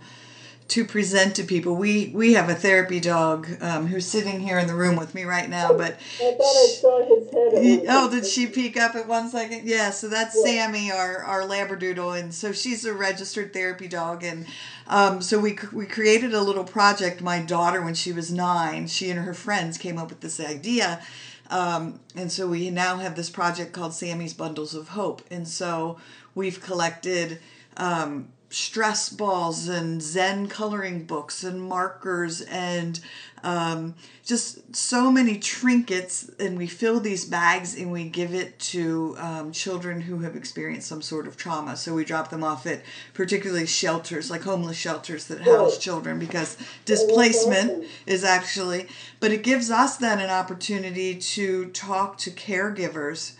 [0.69, 1.75] to present to people.
[1.75, 5.23] We we have a therapy dog um, who's sitting here in the room with me
[5.23, 5.73] right now.
[5.73, 7.79] But I thought I saw his head.
[7.79, 9.67] one oh, did she peek up at one second?
[9.67, 9.89] Yeah.
[9.89, 10.65] So that's Yeah.
[10.65, 14.45] Sammy, our our Labradoodle, and so she's a registered therapy dog, and
[14.87, 17.19] um, so we we created a little project.
[17.21, 21.01] My daughter, when she was nine, she and her friends came up with this idea.
[21.49, 25.23] Um, and so we now have this project called Sammy's Bundles of Hope.
[25.31, 25.97] And so
[26.35, 27.39] we've collected
[27.75, 32.99] um, stress balls and Zen coloring books and markers and
[33.43, 33.93] um,
[34.25, 36.29] just so many trinkets.
[36.39, 40.87] And we fill these bags and we give it to um, children who have experienced
[40.87, 41.77] some sort of trauma.
[41.77, 42.81] So we drop them off at
[43.13, 48.87] particularly shelters, like homeless shelters that house children because displacement is actually,
[49.19, 53.33] but it gives us then an opportunity to talk to caregivers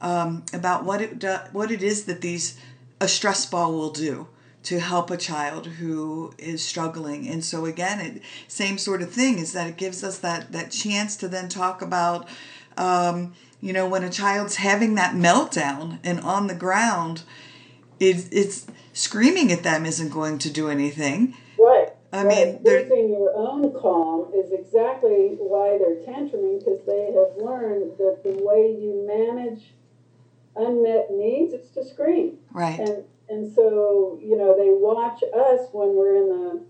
[0.00, 2.58] um, about what it do, what it is that these
[3.00, 4.28] a stress ball will do
[4.64, 7.28] to help a child who is struggling.
[7.28, 10.70] And so again, it same sort of thing is that it gives us that that
[10.70, 12.28] chance to then talk about.
[12.76, 17.22] Um, you know, when a child's having that meltdown and on the ground,
[18.00, 21.36] it, it's screaming at them isn't going to do anything.
[21.58, 21.90] Right.
[22.12, 22.46] I right.
[22.46, 28.20] mean, losing your own calm is exactly why they're tantruming because they have learned that
[28.24, 29.72] the way you manage
[30.56, 32.38] unmet needs is to scream.
[32.50, 32.78] Right.
[32.78, 36.64] And and so you know they watch us when we're in the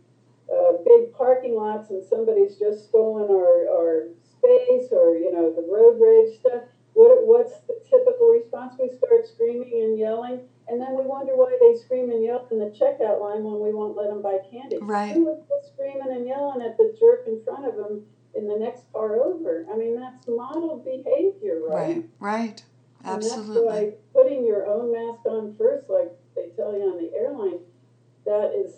[0.52, 5.62] uh, big parking lots and somebody's just stolen our, our space or, you know, the
[5.62, 6.62] road rage stuff,
[6.94, 8.74] what, what's the typical response?
[8.78, 12.58] We start screaming and yelling, and then we wonder why they scream and yell in
[12.58, 14.78] the checkout line when we won't let them buy candy.
[14.80, 15.14] Right.
[15.14, 15.40] Who was
[15.72, 18.04] screaming and yelling at the jerk in front of them
[18.36, 19.64] in the next car over?
[19.72, 22.04] I mean, that's model behavior, right?
[22.20, 22.62] Right.
[22.62, 22.62] Right.
[23.04, 23.56] Absolutely.
[23.56, 27.12] And that's why putting your own mask on first, like they tell you on the
[27.16, 27.60] airline,
[28.24, 28.74] that is,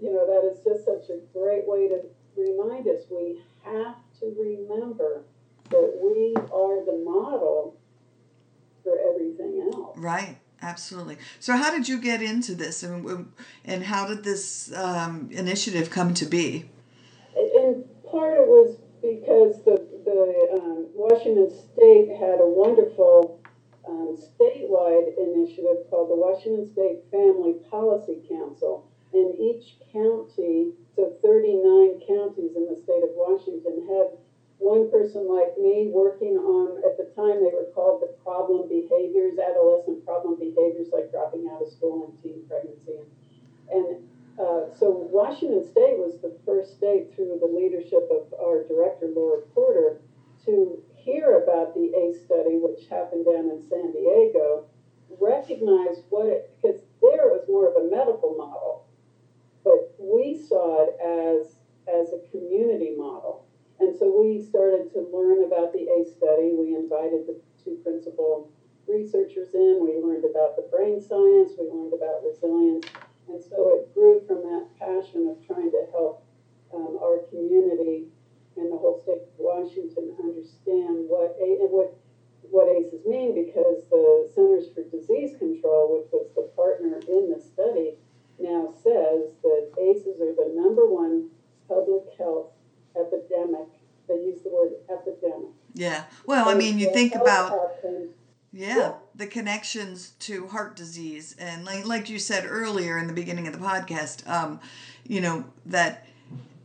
[0.00, 2.02] you know, that is just such a great way to
[2.36, 3.02] remind us.
[3.10, 5.22] We have to remember
[5.70, 7.76] that we are the model
[8.82, 9.96] for everything else.
[9.96, 10.38] Right.
[10.62, 11.18] Absolutely.
[11.40, 13.32] So, how did you get into this, and
[13.64, 16.70] and how did this um, initiative come to be?
[17.36, 23.41] In part it was because the the um, Washington State had a wonderful
[23.88, 32.00] um, statewide initiative called the Washington State Family Policy Council, and each county, so 39
[32.06, 34.16] counties in the state of Washington, had
[34.62, 39.36] one person like me working on, at the time they were called the problem behaviors,
[39.36, 43.02] adolescent problem behaviors like dropping out of school and teen pregnancy.
[43.68, 44.06] And
[44.38, 49.42] uh, so Washington State was the first state through the leadership of our director, Laura
[49.52, 50.00] Porter,
[50.46, 54.66] to hear about the ACE study, which happened down in San Diego,
[55.20, 58.86] recognize what it, because there was more of a medical model,
[59.64, 63.46] but we saw it as, as a community model.
[63.80, 66.54] And so we started to learn about the ACE study.
[66.54, 68.50] We invited the two principal
[68.86, 69.82] researchers in.
[69.82, 71.58] We learned about the brain science.
[71.58, 72.86] We learned about resilience.
[73.28, 76.24] And so it grew from that passion of trying to help
[76.74, 78.06] um, our community
[78.56, 81.96] and the whole state of Washington understand what a, what
[82.50, 87.40] what ACEs mean because the Centers for Disease Control, which was the partner in the
[87.40, 87.94] study,
[88.38, 91.30] now says that ACEs are the number one
[91.66, 92.48] public health
[92.94, 93.68] epidemic.
[94.08, 95.50] They use the word epidemic.
[95.74, 96.04] Yeah.
[96.26, 97.70] Well, I mean, you think about
[98.52, 98.92] yeah, Yeah.
[99.14, 103.54] the connections to heart disease, and like like you said earlier in the beginning of
[103.54, 104.60] the podcast, um,
[105.06, 106.06] you know that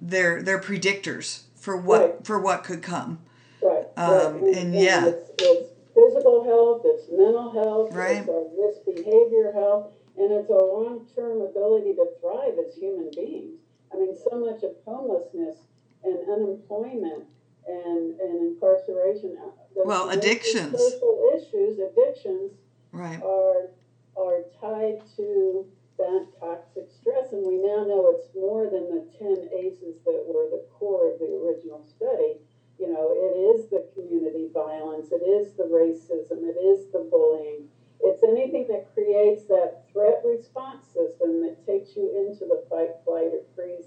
[0.02, 2.26] they're they're predictors for what Right.
[2.26, 3.20] for what could come.
[3.62, 3.86] Right.
[3.98, 4.56] Um, right.
[4.56, 5.08] and yeah.
[5.08, 8.20] It's, it's physical health, it's mental health, Right.
[8.20, 13.12] it's our risk behavior health, and it's a long term ability to thrive as human
[13.14, 13.60] beings.
[13.94, 15.58] I mean, so much of homelessness
[16.06, 17.26] and unemployment
[17.68, 19.36] and, and incarceration.
[19.38, 19.50] uh,
[19.84, 20.72] Well, addictions.
[20.72, 22.54] Social issues, addictions,
[22.94, 23.22] Right.
[23.22, 23.72] are
[24.16, 25.66] are tied to
[25.98, 30.50] that toxic stress, and we now know it's more than the ten ACEs that were
[30.50, 32.38] the core of the original study.
[32.80, 37.70] You know, it is the community violence, it is the racism, it is the bullying.
[38.00, 43.34] It's anything that creates that threat response system that takes you into the fight, flight,
[43.34, 43.86] or freeze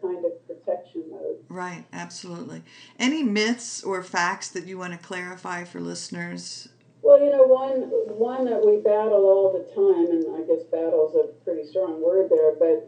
[0.00, 1.36] kind of protection mode.
[1.48, 1.84] Right.
[1.92, 2.62] Absolutely.
[2.98, 6.68] Any myths or facts that you want to clarify for listeners?
[7.10, 11.10] Well, you know, one one that we battle all the time, and I guess battle
[11.10, 12.86] is a pretty strong word there, but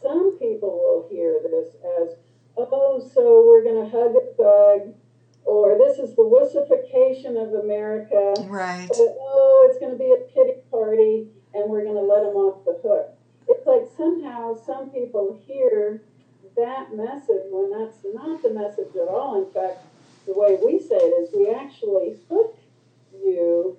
[0.00, 2.16] some people will hear this as,
[2.56, 4.94] oh, so we're going to hug a thug,
[5.44, 8.88] or this is the wussification of America, Right.
[8.88, 12.32] or, oh, it's going to be a pity party, and we're going to let them
[12.32, 13.12] off the hook.
[13.48, 16.00] It's like somehow some people hear
[16.56, 19.44] that message when that's not the message at all.
[19.44, 19.84] In fact,
[20.24, 22.56] the way we say it is we actually hook
[23.24, 23.78] you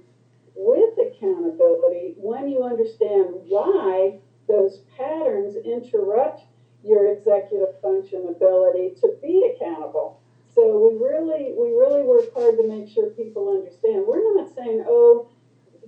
[0.55, 6.43] with accountability when you understand why those patterns interrupt
[6.83, 10.19] your executive function ability to be accountable.
[10.53, 14.05] So we really we really work hard to make sure people understand.
[14.05, 15.29] We're not saying, oh,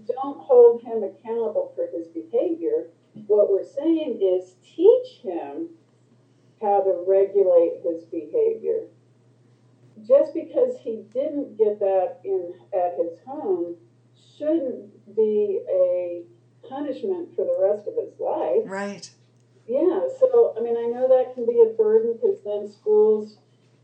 [0.08, 2.88] don't hold him accountable for his behavior.
[3.28, 5.70] What we're saying is teach him
[6.62, 8.88] how to regulate his behavior
[10.08, 13.76] just because he didn't get that in at his home
[14.38, 16.24] shouldn't be a
[16.68, 18.64] punishment for the rest of his life.
[18.66, 19.10] Right.
[19.68, 23.38] Yeah, so I mean, I know that can be a burden because then schools,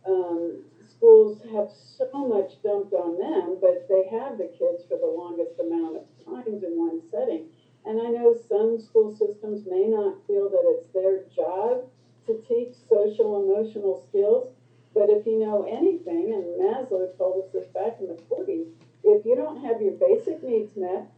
[0.05, 5.09] um, schools have so much dumped on them, but they have the kids for the
[5.09, 7.47] longest amount of times in one setting.
[7.85, 11.89] And I know some school systems may not feel that it's their job
[12.27, 14.53] to teach social emotional skills,
[14.93, 18.67] but if you know anything, and Maslow told us this back in the 40s,
[19.03, 21.09] if you don't have your basic needs met,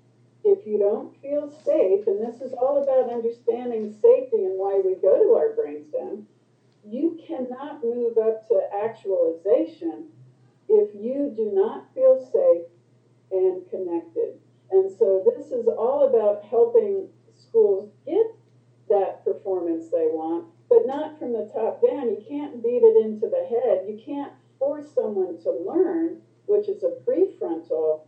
[0.43, 4.95] if you don't feel safe, and this is all about understanding safety and why we
[4.95, 6.25] go to our brainstem,
[6.85, 10.09] you cannot move up to actualization
[10.67, 12.67] if you do not feel safe
[13.31, 14.39] and connected.
[14.71, 18.25] And so this is all about helping schools get
[18.89, 22.09] that performance they want, but not from the top down.
[22.09, 23.85] You can't beat it into the head.
[23.87, 28.01] You can't force someone to learn, which is a prefrontal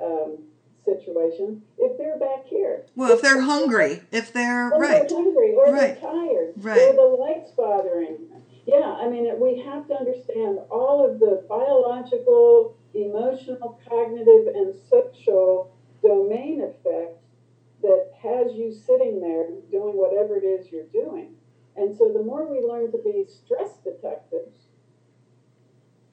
[0.00, 0.38] um,
[0.84, 2.84] situation, if they're back here.
[2.96, 6.00] Well, if they're hungry, if they're or right, they're hungry, or Right.
[6.00, 6.88] they're tired, Right.
[6.88, 8.28] or the light's bothering.
[8.30, 8.42] them.
[8.66, 15.70] Yeah, I mean, we have to understand all of the biological, emotional, cognitive, and social
[16.02, 17.22] domain effects
[17.82, 21.34] that has you sitting there doing whatever it is you're doing.
[21.76, 24.68] And so the more we learn to be stress detectives,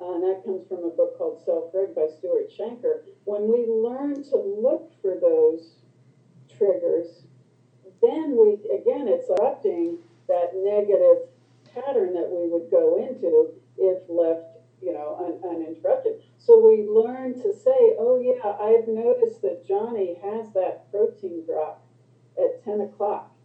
[0.02, 3.04] uh, and that comes from a book called Self Reg by Stuart Shanker.
[3.26, 5.76] When we learn to look for those
[6.58, 7.24] triggers,
[8.02, 9.98] then we, again, it's interrupting
[10.28, 11.28] that negative
[11.74, 16.22] pattern that we would go into if left, you know, un- uninterrupted.
[16.38, 21.86] So we learn to say, oh, yeah, I've noticed that Johnny has that protein drop
[22.38, 23.36] at 10 o'clock.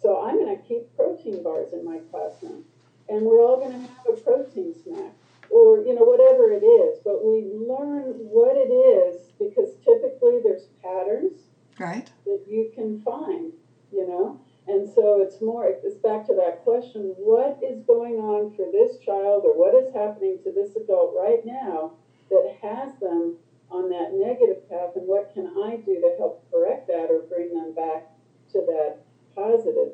[0.00, 2.64] So I'm going to keep protein bars in my classroom.
[3.08, 5.12] And we're all going to have a protein snack
[5.50, 6.98] or, you know, whatever it is.
[7.04, 11.40] But we learn what it is because typically there's patterns
[11.78, 13.52] right, that you can find,
[13.92, 14.40] you know?
[14.68, 19.02] And so it's more, it's back to that question what is going on for this
[19.04, 21.92] child or what is happening to this adult right now
[22.30, 23.36] that has them
[23.70, 27.54] on that negative path and what can I do to help correct that or bring
[27.54, 28.06] them back
[28.52, 28.98] to that
[29.40, 29.92] positive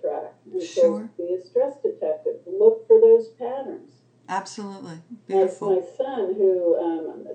[0.00, 0.34] track?
[0.52, 1.10] And Sure.
[1.16, 4.02] so be a stress detective, look for those patterns.
[4.28, 5.68] absolutely, beautiful.
[5.70, 7.26] my son, who um,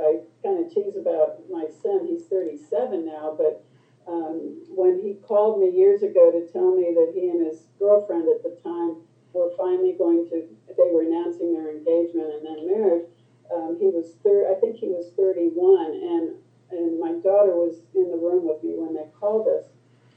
[0.00, 3.62] I kind of tease about my son, he's 37 now, but
[4.06, 8.28] um, when he called me years ago to tell me that he and his girlfriend
[8.28, 8.96] at the time
[9.32, 10.44] were finally going to,
[10.76, 13.06] they were announcing their engagement and then marriage,
[13.54, 16.34] um, he was thir- I think he was 31, and
[16.70, 19.64] and my daughter was in the room with me when they called us.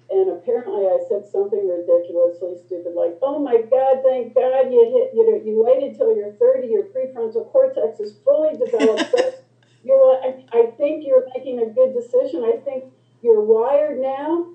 [0.10, 5.14] And apparently, I said something ridiculously stupid, like, "Oh my God, thank God you hit,
[5.14, 9.12] you know, you waited till you're 30, your prefrontal cortex is fully developed.
[9.12, 9.34] so
[9.84, 12.44] you're, I, I think you're making a good decision.
[12.46, 12.86] I think
[13.22, 14.48] you're wired now."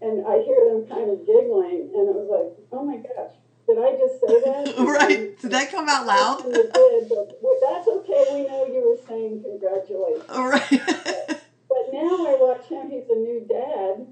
[0.00, 3.34] And I hear them kind of giggling, and it was like, "Oh my gosh,
[3.66, 6.42] did I just say that?" right, did that come out loud?
[6.44, 8.24] Did, but that's okay.
[8.34, 10.24] We know you were saying congratulations.
[10.28, 12.90] All right, But now I watch him.
[12.90, 14.06] He's a new dad.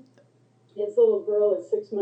[0.74, 1.92] His little girl is six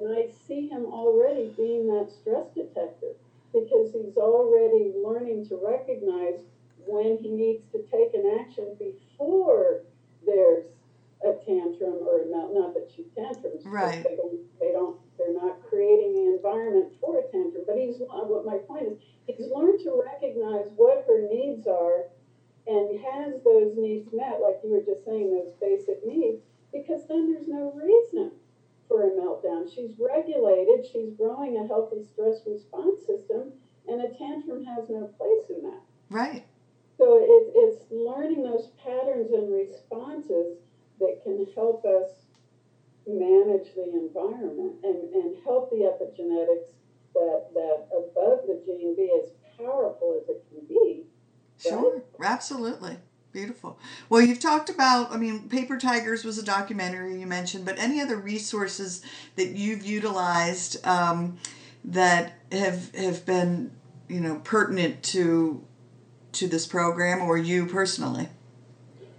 [0.00, 3.14] And I see him already being that stress detector
[3.52, 6.40] because he's already learning to recognize
[6.86, 9.82] when he needs to take an action before
[10.24, 10.66] there's
[11.22, 13.64] a tantrum or not, not that she tantrums.
[13.64, 14.04] but Right.
[14.04, 17.64] They don't, they don't, they're not creating the environment for a tantrum.
[17.66, 22.04] But he's, what my point is, he's learned to recognize what her needs are
[22.66, 26.40] and has those needs met, like you were just saying, those basic needs,
[26.72, 28.30] because then there's no reason
[28.88, 29.72] for a meltdown.
[29.72, 33.52] She's regulated, she's growing a healthy stress response system,
[33.88, 35.80] and a tantrum has no place in that.
[36.10, 36.44] right,
[36.98, 40.58] So it, it's learning those patterns and responses
[41.00, 42.10] that can help us
[43.06, 46.74] manage the environment and, and help the epigenetics
[47.14, 51.04] that, that above the gene be as powerful as it can be.
[51.58, 52.98] sure, absolutely.
[53.32, 53.78] Beautiful.
[54.08, 54.40] Well, you've
[55.10, 59.02] I mean, Paper Tigers was a documentary you mentioned, but any other resources
[59.36, 61.38] that you've utilized um,
[61.84, 63.70] that have have been,
[64.08, 65.64] you know, pertinent to
[66.32, 68.28] to this program or you personally?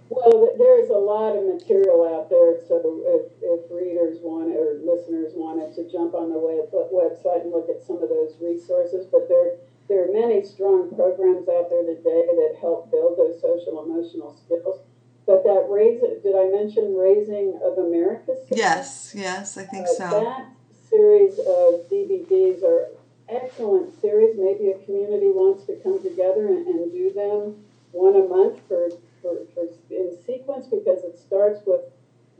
[0.08, 5.32] Well, there's a lot of material out there, so if, if readers want or listeners
[5.32, 9.28] wanted to jump on the web, website and look at some of those resources, but
[9.28, 9.56] there
[9.88, 14.80] there are many strong programs out there today that help build those social emotional skills.
[15.26, 18.34] But that raise did I mention Raising of America?
[18.34, 18.48] series?
[18.50, 20.10] Yes, yes, I think Uh, so.
[20.20, 20.46] That
[20.90, 22.88] series of DVDs are
[23.28, 24.36] excellent series.
[24.36, 28.90] Maybe a community wants to come together and, and do them one a month for,
[29.20, 31.82] for, for in sequence because it starts with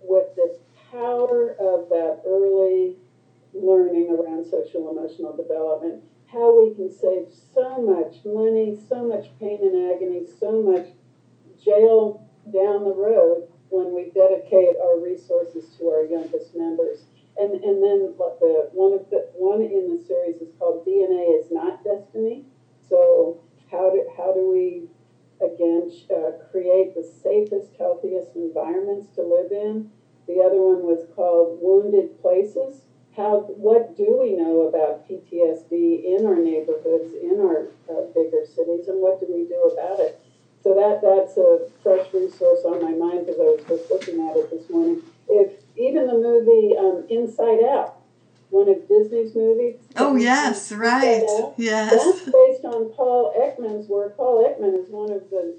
[0.02, 0.58] with the
[0.90, 2.96] power of that early
[3.54, 6.02] learning around social emotional development.
[6.26, 10.88] How we can save so much money, so much pain and agony, so much
[11.62, 17.04] jail down the road when we dedicate our resources to our youngest members.
[17.38, 21.50] And and then the one of the one in the series is called DNA is
[21.50, 22.44] not destiny.
[22.88, 23.40] So
[23.70, 24.88] how do how do we
[25.40, 29.90] again uh, create the safest, healthiest environments to live in?
[30.28, 32.82] The other one was called Wounded Places.
[33.16, 38.88] How what do we know about PTSD in our neighborhoods, in our uh, bigger cities,
[38.88, 40.21] and what do we do about it?
[40.62, 44.36] So that that's a fresh resource on my mind because I was just looking at
[44.36, 45.02] it this morning.
[45.28, 48.02] If even the movie um, Inside Out
[48.52, 49.76] one of Disney's movies.
[49.96, 51.24] Oh yes, right.
[51.56, 51.90] Yes.
[51.90, 54.16] That's based on Paul Ekman's work.
[54.16, 55.56] Paul Ekman is one of the,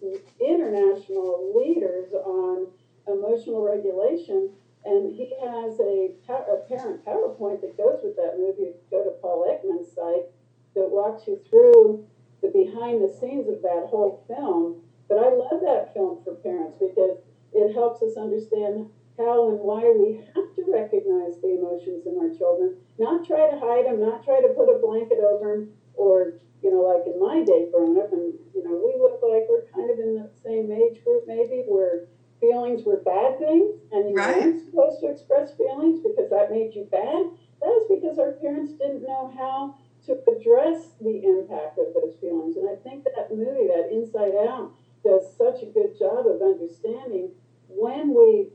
[0.00, 2.66] the international leaders on
[3.08, 4.50] emotional regulation,
[4.84, 8.72] and he has a, a parent PowerPoint that goes with that movie.
[8.90, 10.28] Go to Paul Ekman's site
[10.74, 12.06] that walks you through
[12.44, 14.84] the behind the scenes of that whole film.
[15.08, 17.16] But I love that film for parents because
[17.52, 22.32] it helps us understand how and why we have to recognize the emotions in our
[22.36, 26.40] children, not try to hide them, not try to put a blanket over them, or,
[26.62, 29.70] you know, like in my day growing up, and, you know, we look like we're
[29.70, 34.16] kind of in the same age group maybe where feelings were bad things and you
[34.16, 34.36] right.
[34.36, 37.30] weren't supposed to express feelings because that made you bad.
[37.62, 42.56] That was because our parents didn't know how to address the impact of those feelings.
[42.56, 47.30] And I think that movie, that Inside Out, does such a good job of understanding
[47.68, 48.48] when we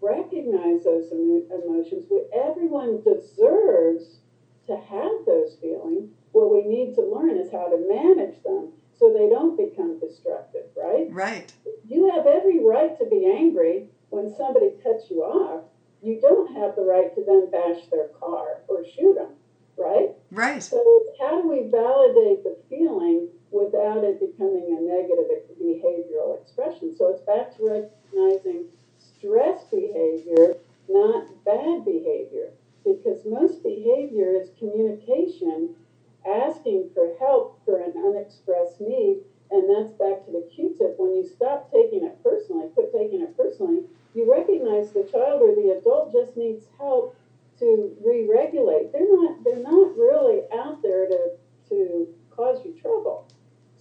[0.00, 2.06] recognize those emotions.
[2.10, 4.18] We, everyone deserves
[4.66, 6.10] to have those feelings.
[6.32, 10.66] What we need to learn is how to manage them so they don't become destructive,
[10.76, 11.08] right?
[11.10, 11.52] Right.
[11.88, 15.64] You have every right to be angry when somebody cuts you off.
[16.02, 19.34] You don't have the right to then bash their car or shoot them,
[19.76, 20.10] right?
[20.30, 20.62] Right.
[20.62, 20.82] So,
[21.20, 26.94] how do we validate the feeling without it becoming a negative behavioral expression?
[26.96, 28.66] So, it's back to recognizing
[28.98, 30.56] stress behavior,
[30.88, 32.50] not bad behavior.
[32.84, 35.76] Because most behavior is communication,
[36.26, 39.18] asking for help for an unexpressed need.
[39.52, 40.94] And that's back to the Q tip.
[40.98, 45.54] When you stop taking it personally, quit taking it personally, you recognize the child or
[45.54, 47.14] the adult just needs help
[47.62, 48.92] to re-regulate.
[48.92, 51.30] They're not they're not really out there to
[51.68, 53.28] to cause you trouble.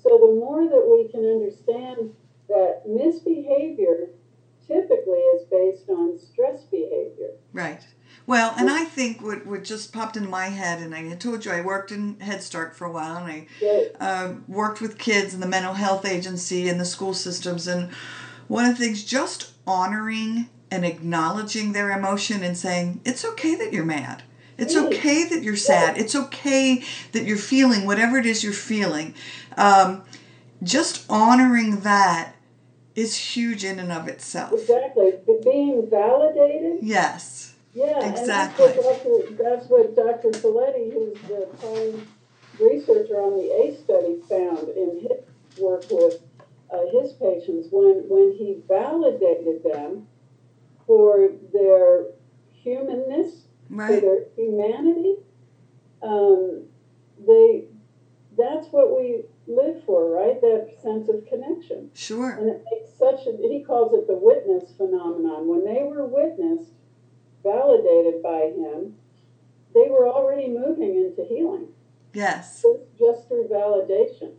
[0.02, 2.14] So the more that we can understand
[2.48, 4.10] that misbehavior
[4.68, 7.32] typically is based on stress behavior.
[7.54, 7.86] Right.
[8.28, 11.52] Well, and I think what, what just popped into my head, and I told you
[11.52, 13.92] I worked in Head Start for a while, and I right.
[14.00, 17.68] uh, worked with kids in the mental health agency and the school systems.
[17.68, 17.90] And
[18.48, 23.74] one of the things, just honoring and acknowledging their emotion and saying, it's okay that
[23.74, 24.24] you're mad.
[24.58, 25.98] It's okay that you're sad.
[25.98, 29.16] It's okay that you're feeling whatever it is you're feeling.
[29.58, 30.04] Um,
[30.64, 32.36] just honoring that
[32.96, 34.54] is huge in and of itself.
[34.54, 35.14] Exactly.
[35.44, 36.80] Being validated.
[36.82, 37.56] Yes.
[37.74, 38.68] Yeah, exactly.
[38.68, 40.32] That's, what Dr., that's what Dr.
[40.40, 42.08] Who's the prime
[42.60, 46.22] researcher on the ACE study, found in his work with
[46.70, 50.08] uh, his patients when, when he validated them
[50.92, 52.08] for their
[52.52, 53.88] humanness, right.
[53.88, 55.16] for their humanity.
[56.04, 56.66] Um,
[57.26, 57.64] they
[58.38, 60.42] that's what we live for, right?
[60.42, 61.92] That sense of connection.
[61.94, 62.32] Sure.
[62.32, 65.48] And it makes such a, he calls it the witness phenomenon.
[65.48, 66.72] When they were witnessed,
[67.42, 68.96] validated by him,
[69.74, 71.70] they were already moving into healing.
[72.14, 72.66] Yes.
[73.00, 74.34] Just through validation.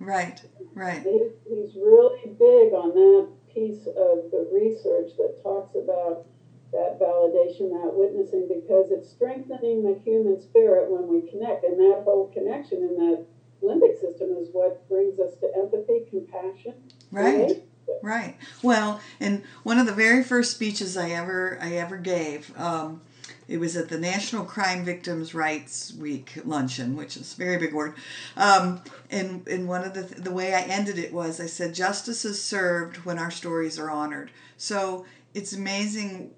[0.00, 0.42] Right,
[0.74, 1.02] right.
[1.02, 6.26] He, he's really big on that piece of the research that talks about
[6.72, 11.64] that validation, that witnessing, because it's strengthening the human spirit when we connect.
[11.64, 13.24] And that whole connection in that
[13.62, 16.74] limbic system is what brings us to empathy, compassion.
[17.10, 17.60] Right.
[18.00, 18.36] Right.
[18.62, 23.00] Well, and one of the very first speeches I ever I ever gave, um,
[23.48, 27.74] it was at the National Crime Victims' Rights Week luncheon, which is a very big
[27.74, 27.94] word.
[28.36, 28.80] Um,
[29.10, 32.42] and and one of the the way I ended it was I said justice is
[32.42, 34.30] served when our stories are honored.
[34.56, 36.30] So it's amazing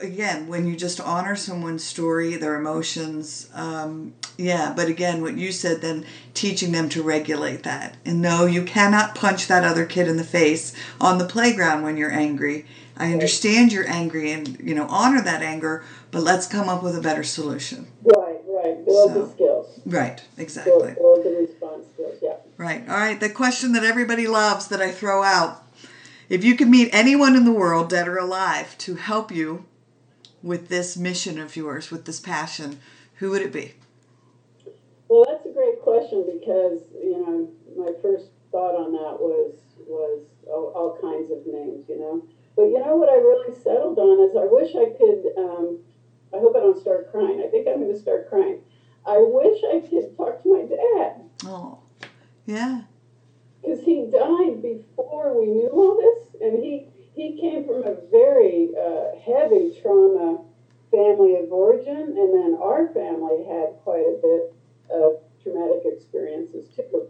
[0.00, 5.52] again when you just honor someone's story their emotions um, yeah but again what you
[5.52, 6.04] said then
[6.34, 10.24] teaching them to regulate that and no you cannot punch that other kid in the
[10.24, 12.64] face on the playground when you're angry
[12.96, 16.96] i understand you're angry and you know honor that anger but let's come up with
[16.96, 21.86] a better solution right right build so, the skills right exactly build, build the response
[21.94, 25.62] skills yeah right all right the question that everybody loves that i throw out
[26.32, 29.66] if you could meet anyone in the world, dead or alive, to help you
[30.42, 32.80] with this mission of yours, with this passion,
[33.16, 33.74] who would it be?
[35.08, 39.52] Well, that's a great question because you know my first thought on that was
[39.86, 42.24] was all, all kinds of names, you know.
[42.56, 45.36] But you know what I really settled on is I wish I could.
[45.36, 45.80] Um,
[46.34, 47.42] I hope I don't start crying.
[47.44, 48.60] I think I'm going to start crying.
[49.06, 51.22] I wish I could talk to my dad.
[51.44, 51.80] Oh,
[52.46, 52.82] yeah.
[53.60, 58.70] Because he died before we knew all this, and he he came from a very
[58.74, 60.42] uh, heavy trauma
[60.90, 64.54] family of origin, and then our family had quite a bit
[64.90, 67.08] of traumatic experiences too.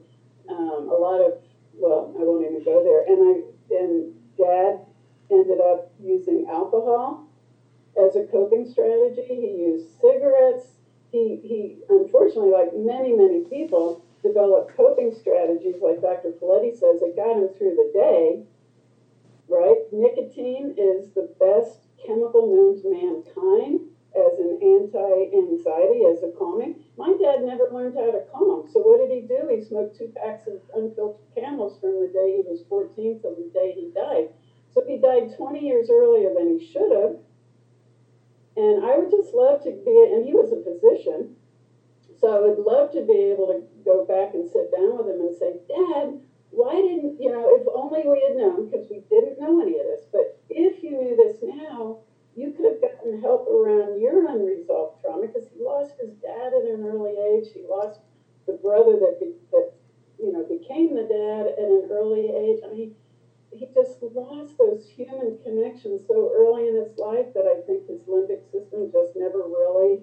[0.48, 1.38] Um, a lot of,
[1.74, 3.04] well, I won't even go there.
[3.06, 4.80] And I and Dad
[5.30, 7.28] ended up using alcohol
[7.96, 9.22] as a coping strategy.
[9.26, 10.66] He used cigarettes.
[11.10, 16.32] He, he unfortunately, like many, many people, developed coping strategies, like Dr.
[16.40, 18.42] Felitti says, that got him through the day.
[19.48, 19.84] Right?
[19.92, 23.80] Nicotine is the best chemical known to mankind
[24.12, 26.76] as an anti-anxiety, as a calming.
[26.96, 28.68] My dad never learned how to calm.
[28.72, 29.48] So what did he do?
[29.48, 33.50] He smoked two packs of unfiltered camels from the day he was 14 till the
[33.52, 34.28] day he died.
[34.72, 37.16] So he died 20 years earlier than he should have.
[38.56, 41.36] And I would just love to be, and he was a physician,
[42.20, 45.20] so I would love to be able to go back and sit down with him
[45.20, 49.40] and say, Dad, why didn't, you know, if only we had known, because we didn't
[49.40, 51.98] know any of this, but if you knew this now,
[52.36, 56.68] you could have gotten help around your unresolved trauma because he lost his dad at
[56.68, 57.48] an early age.
[57.52, 58.00] He lost
[58.46, 59.72] the brother that, be, that
[60.18, 62.60] you know, became the dad at an early age.
[62.64, 62.94] I mean,
[63.52, 68.00] he just lost those human connections so early in his life that I think his
[68.02, 70.00] limbic system just never really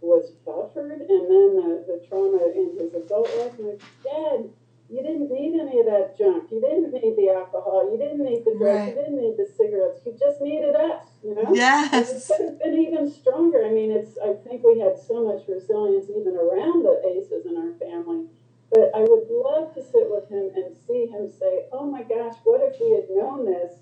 [0.00, 1.00] was buffered.
[1.02, 3.74] And then the, the trauma in his adult life, my
[4.04, 4.48] dad,
[4.90, 6.50] you didn't need any of that junk.
[6.50, 7.90] You didn't need the alcohol.
[7.90, 8.60] You didn't need the drugs.
[8.60, 8.88] Right.
[8.88, 10.00] You didn't need the cigarettes.
[10.04, 11.42] You just needed us, you know?
[11.46, 12.26] And it Yes.
[12.28, 13.64] could have been even stronger.
[13.64, 14.18] I mean, it's.
[14.18, 18.26] I think we had so much resilience even around the aces in our family.
[18.72, 22.36] But I would love to sit with him and see him say, "Oh my gosh,
[22.44, 23.72] what if we had known this,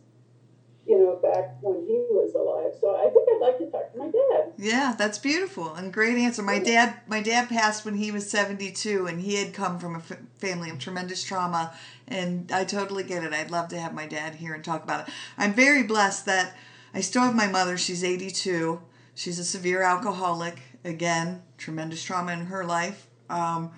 [0.86, 3.99] you know, back when he was alive?" So I think I'd like to talk to
[3.99, 4.53] my dad.
[4.59, 6.43] Yeah, that's beautiful and great answer.
[6.43, 9.99] My dad, my dad passed when he was seventy-two, and he had come from a
[9.99, 11.72] f- family of tremendous trauma.
[12.09, 13.32] And I totally get it.
[13.32, 15.14] I'd love to have my dad here and talk about it.
[15.38, 16.57] I'm very blessed that
[16.93, 17.76] I still have my mother.
[17.78, 18.80] She's eighty-two.
[19.14, 20.61] She's a severe alcoholic.
[20.84, 23.07] Again, tremendous trauma in her life.
[23.28, 23.70] Um,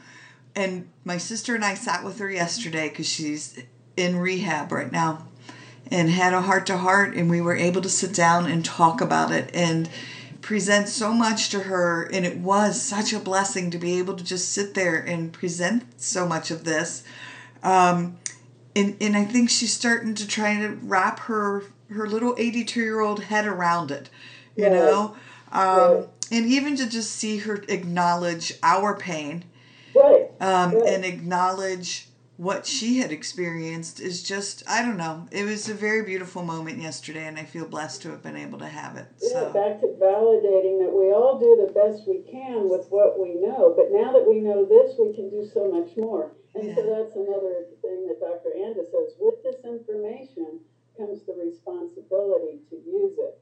[0.54, 3.62] and my sister and I sat with her yesterday because she's
[3.96, 5.24] in rehab right now
[5.90, 9.00] and had a heart to heart and we were able to sit down and talk
[9.00, 9.88] about it and
[10.40, 14.24] present so much to her and it was such a blessing to be able to
[14.24, 17.02] just sit there and present so much of this
[17.62, 18.16] um,
[18.74, 23.00] and, and i think she's starting to try to wrap her her little 82 year
[23.00, 24.08] old head around it
[24.56, 24.72] you Right.
[24.72, 25.14] know
[25.52, 26.08] um, Right.
[26.32, 29.44] and even to just see her acknowledge our pain.
[30.42, 35.28] Um, and acknowledge what she had experienced is just I don't know.
[35.30, 38.58] It was a very beautiful moment yesterday, and I feel blessed to have been able
[38.58, 39.06] to have it.
[39.22, 43.34] Yeah, back to validating that we all do the best we can with what we
[43.34, 46.32] know, but now that we know this, we can do so much more.
[46.54, 48.52] And so that's another thing that Dr.
[48.52, 49.16] Anda says.
[49.18, 50.60] With this information
[50.98, 53.41] comes the responsibility to use it.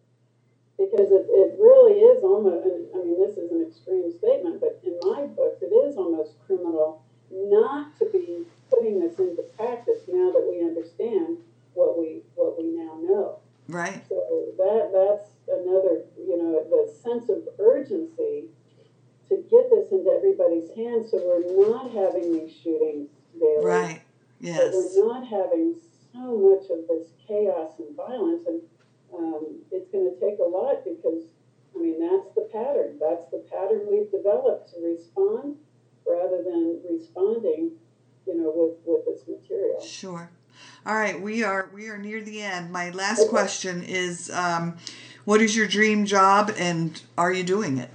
[0.81, 4.81] Because it, it really is almost, and I mean, this is an extreme statement, but
[4.81, 10.33] in my books, it is almost criminal not to be putting this into practice now
[10.33, 11.37] that we understand
[11.75, 13.37] what we what we now know.
[13.69, 14.17] right, So
[14.57, 18.45] that that's another, you know, the sense of urgency
[19.29, 23.65] to get this into everybody's hands, so we're not having these shootings daily.
[23.65, 24.01] right,
[24.41, 25.77] yes, we're not having
[26.13, 28.63] so much of this chaos and violence, and
[29.17, 31.25] um, it's going to take a lot because,
[31.75, 32.99] I mean, that's the pattern.
[33.01, 35.57] That's the pattern we've developed to respond
[36.07, 37.73] rather than responding,
[38.27, 39.81] you know, with with this material.
[39.81, 40.31] sure.
[40.87, 42.71] All right, we are we are near the end.
[42.71, 43.29] My last Okay.
[43.29, 44.77] question is, um,
[45.25, 47.91] what is your dream job, and are you doing it?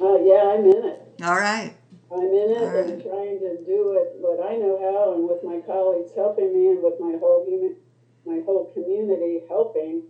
[0.00, 1.02] Uh, yeah, I'm in it.
[1.22, 1.74] All right,
[2.12, 2.86] I'm in it right.
[2.86, 6.68] and trying to do it what I know how, and with my colleagues helping me,
[6.68, 7.76] and with my whole human,
[8.24, 10.02] my whole community helping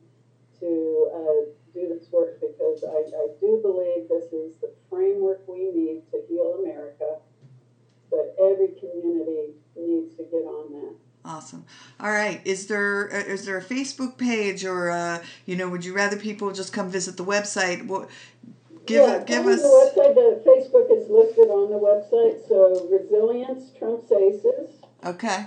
[0.60, 5.70] to uh, do this work because I, I do believe this is the framework we
[5.70, 7.16] need to heal America.
[8.10, 10.94] But every community needs to get on that.
[11.24, 11.66] awesome.
[12.00, 15.94] All right, is there uh, there a Facebook page, or uh, you know, would you
[15.94, 17.86] rather people just come visit the website?
[17.86, 18.08] What
[18.86, 19.60] give yeah, give us?
[19.60, 20.14] the website.
[20.14, 22.48] The Facebook is listed on the website.
[22.48, 25.46] So resilience trumps ACEs, Okay,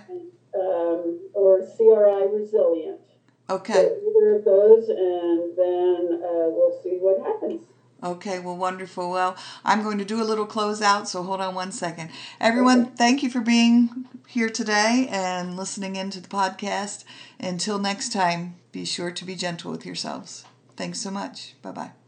[0.54, 3.00] um, or CRI resilient.
[3.52, 3.98] Okay.
[4.08, 7.62] Either of those, and then uh, we'll see what happens.
[8.04, 9.12] Okay, well, wonderful.
[9.12, 12.10] Well, I'm going to do a little closeout, so hold on one second.
[12.40, 17.04] Everyone, thank you for being here today and listening in to the podcast.
[17.40, 20.46] Until next time, be sure to be gentle with yourselves.
[20.76, 21.54] Thanks so much.
[21.62, 22.01] Bye bye.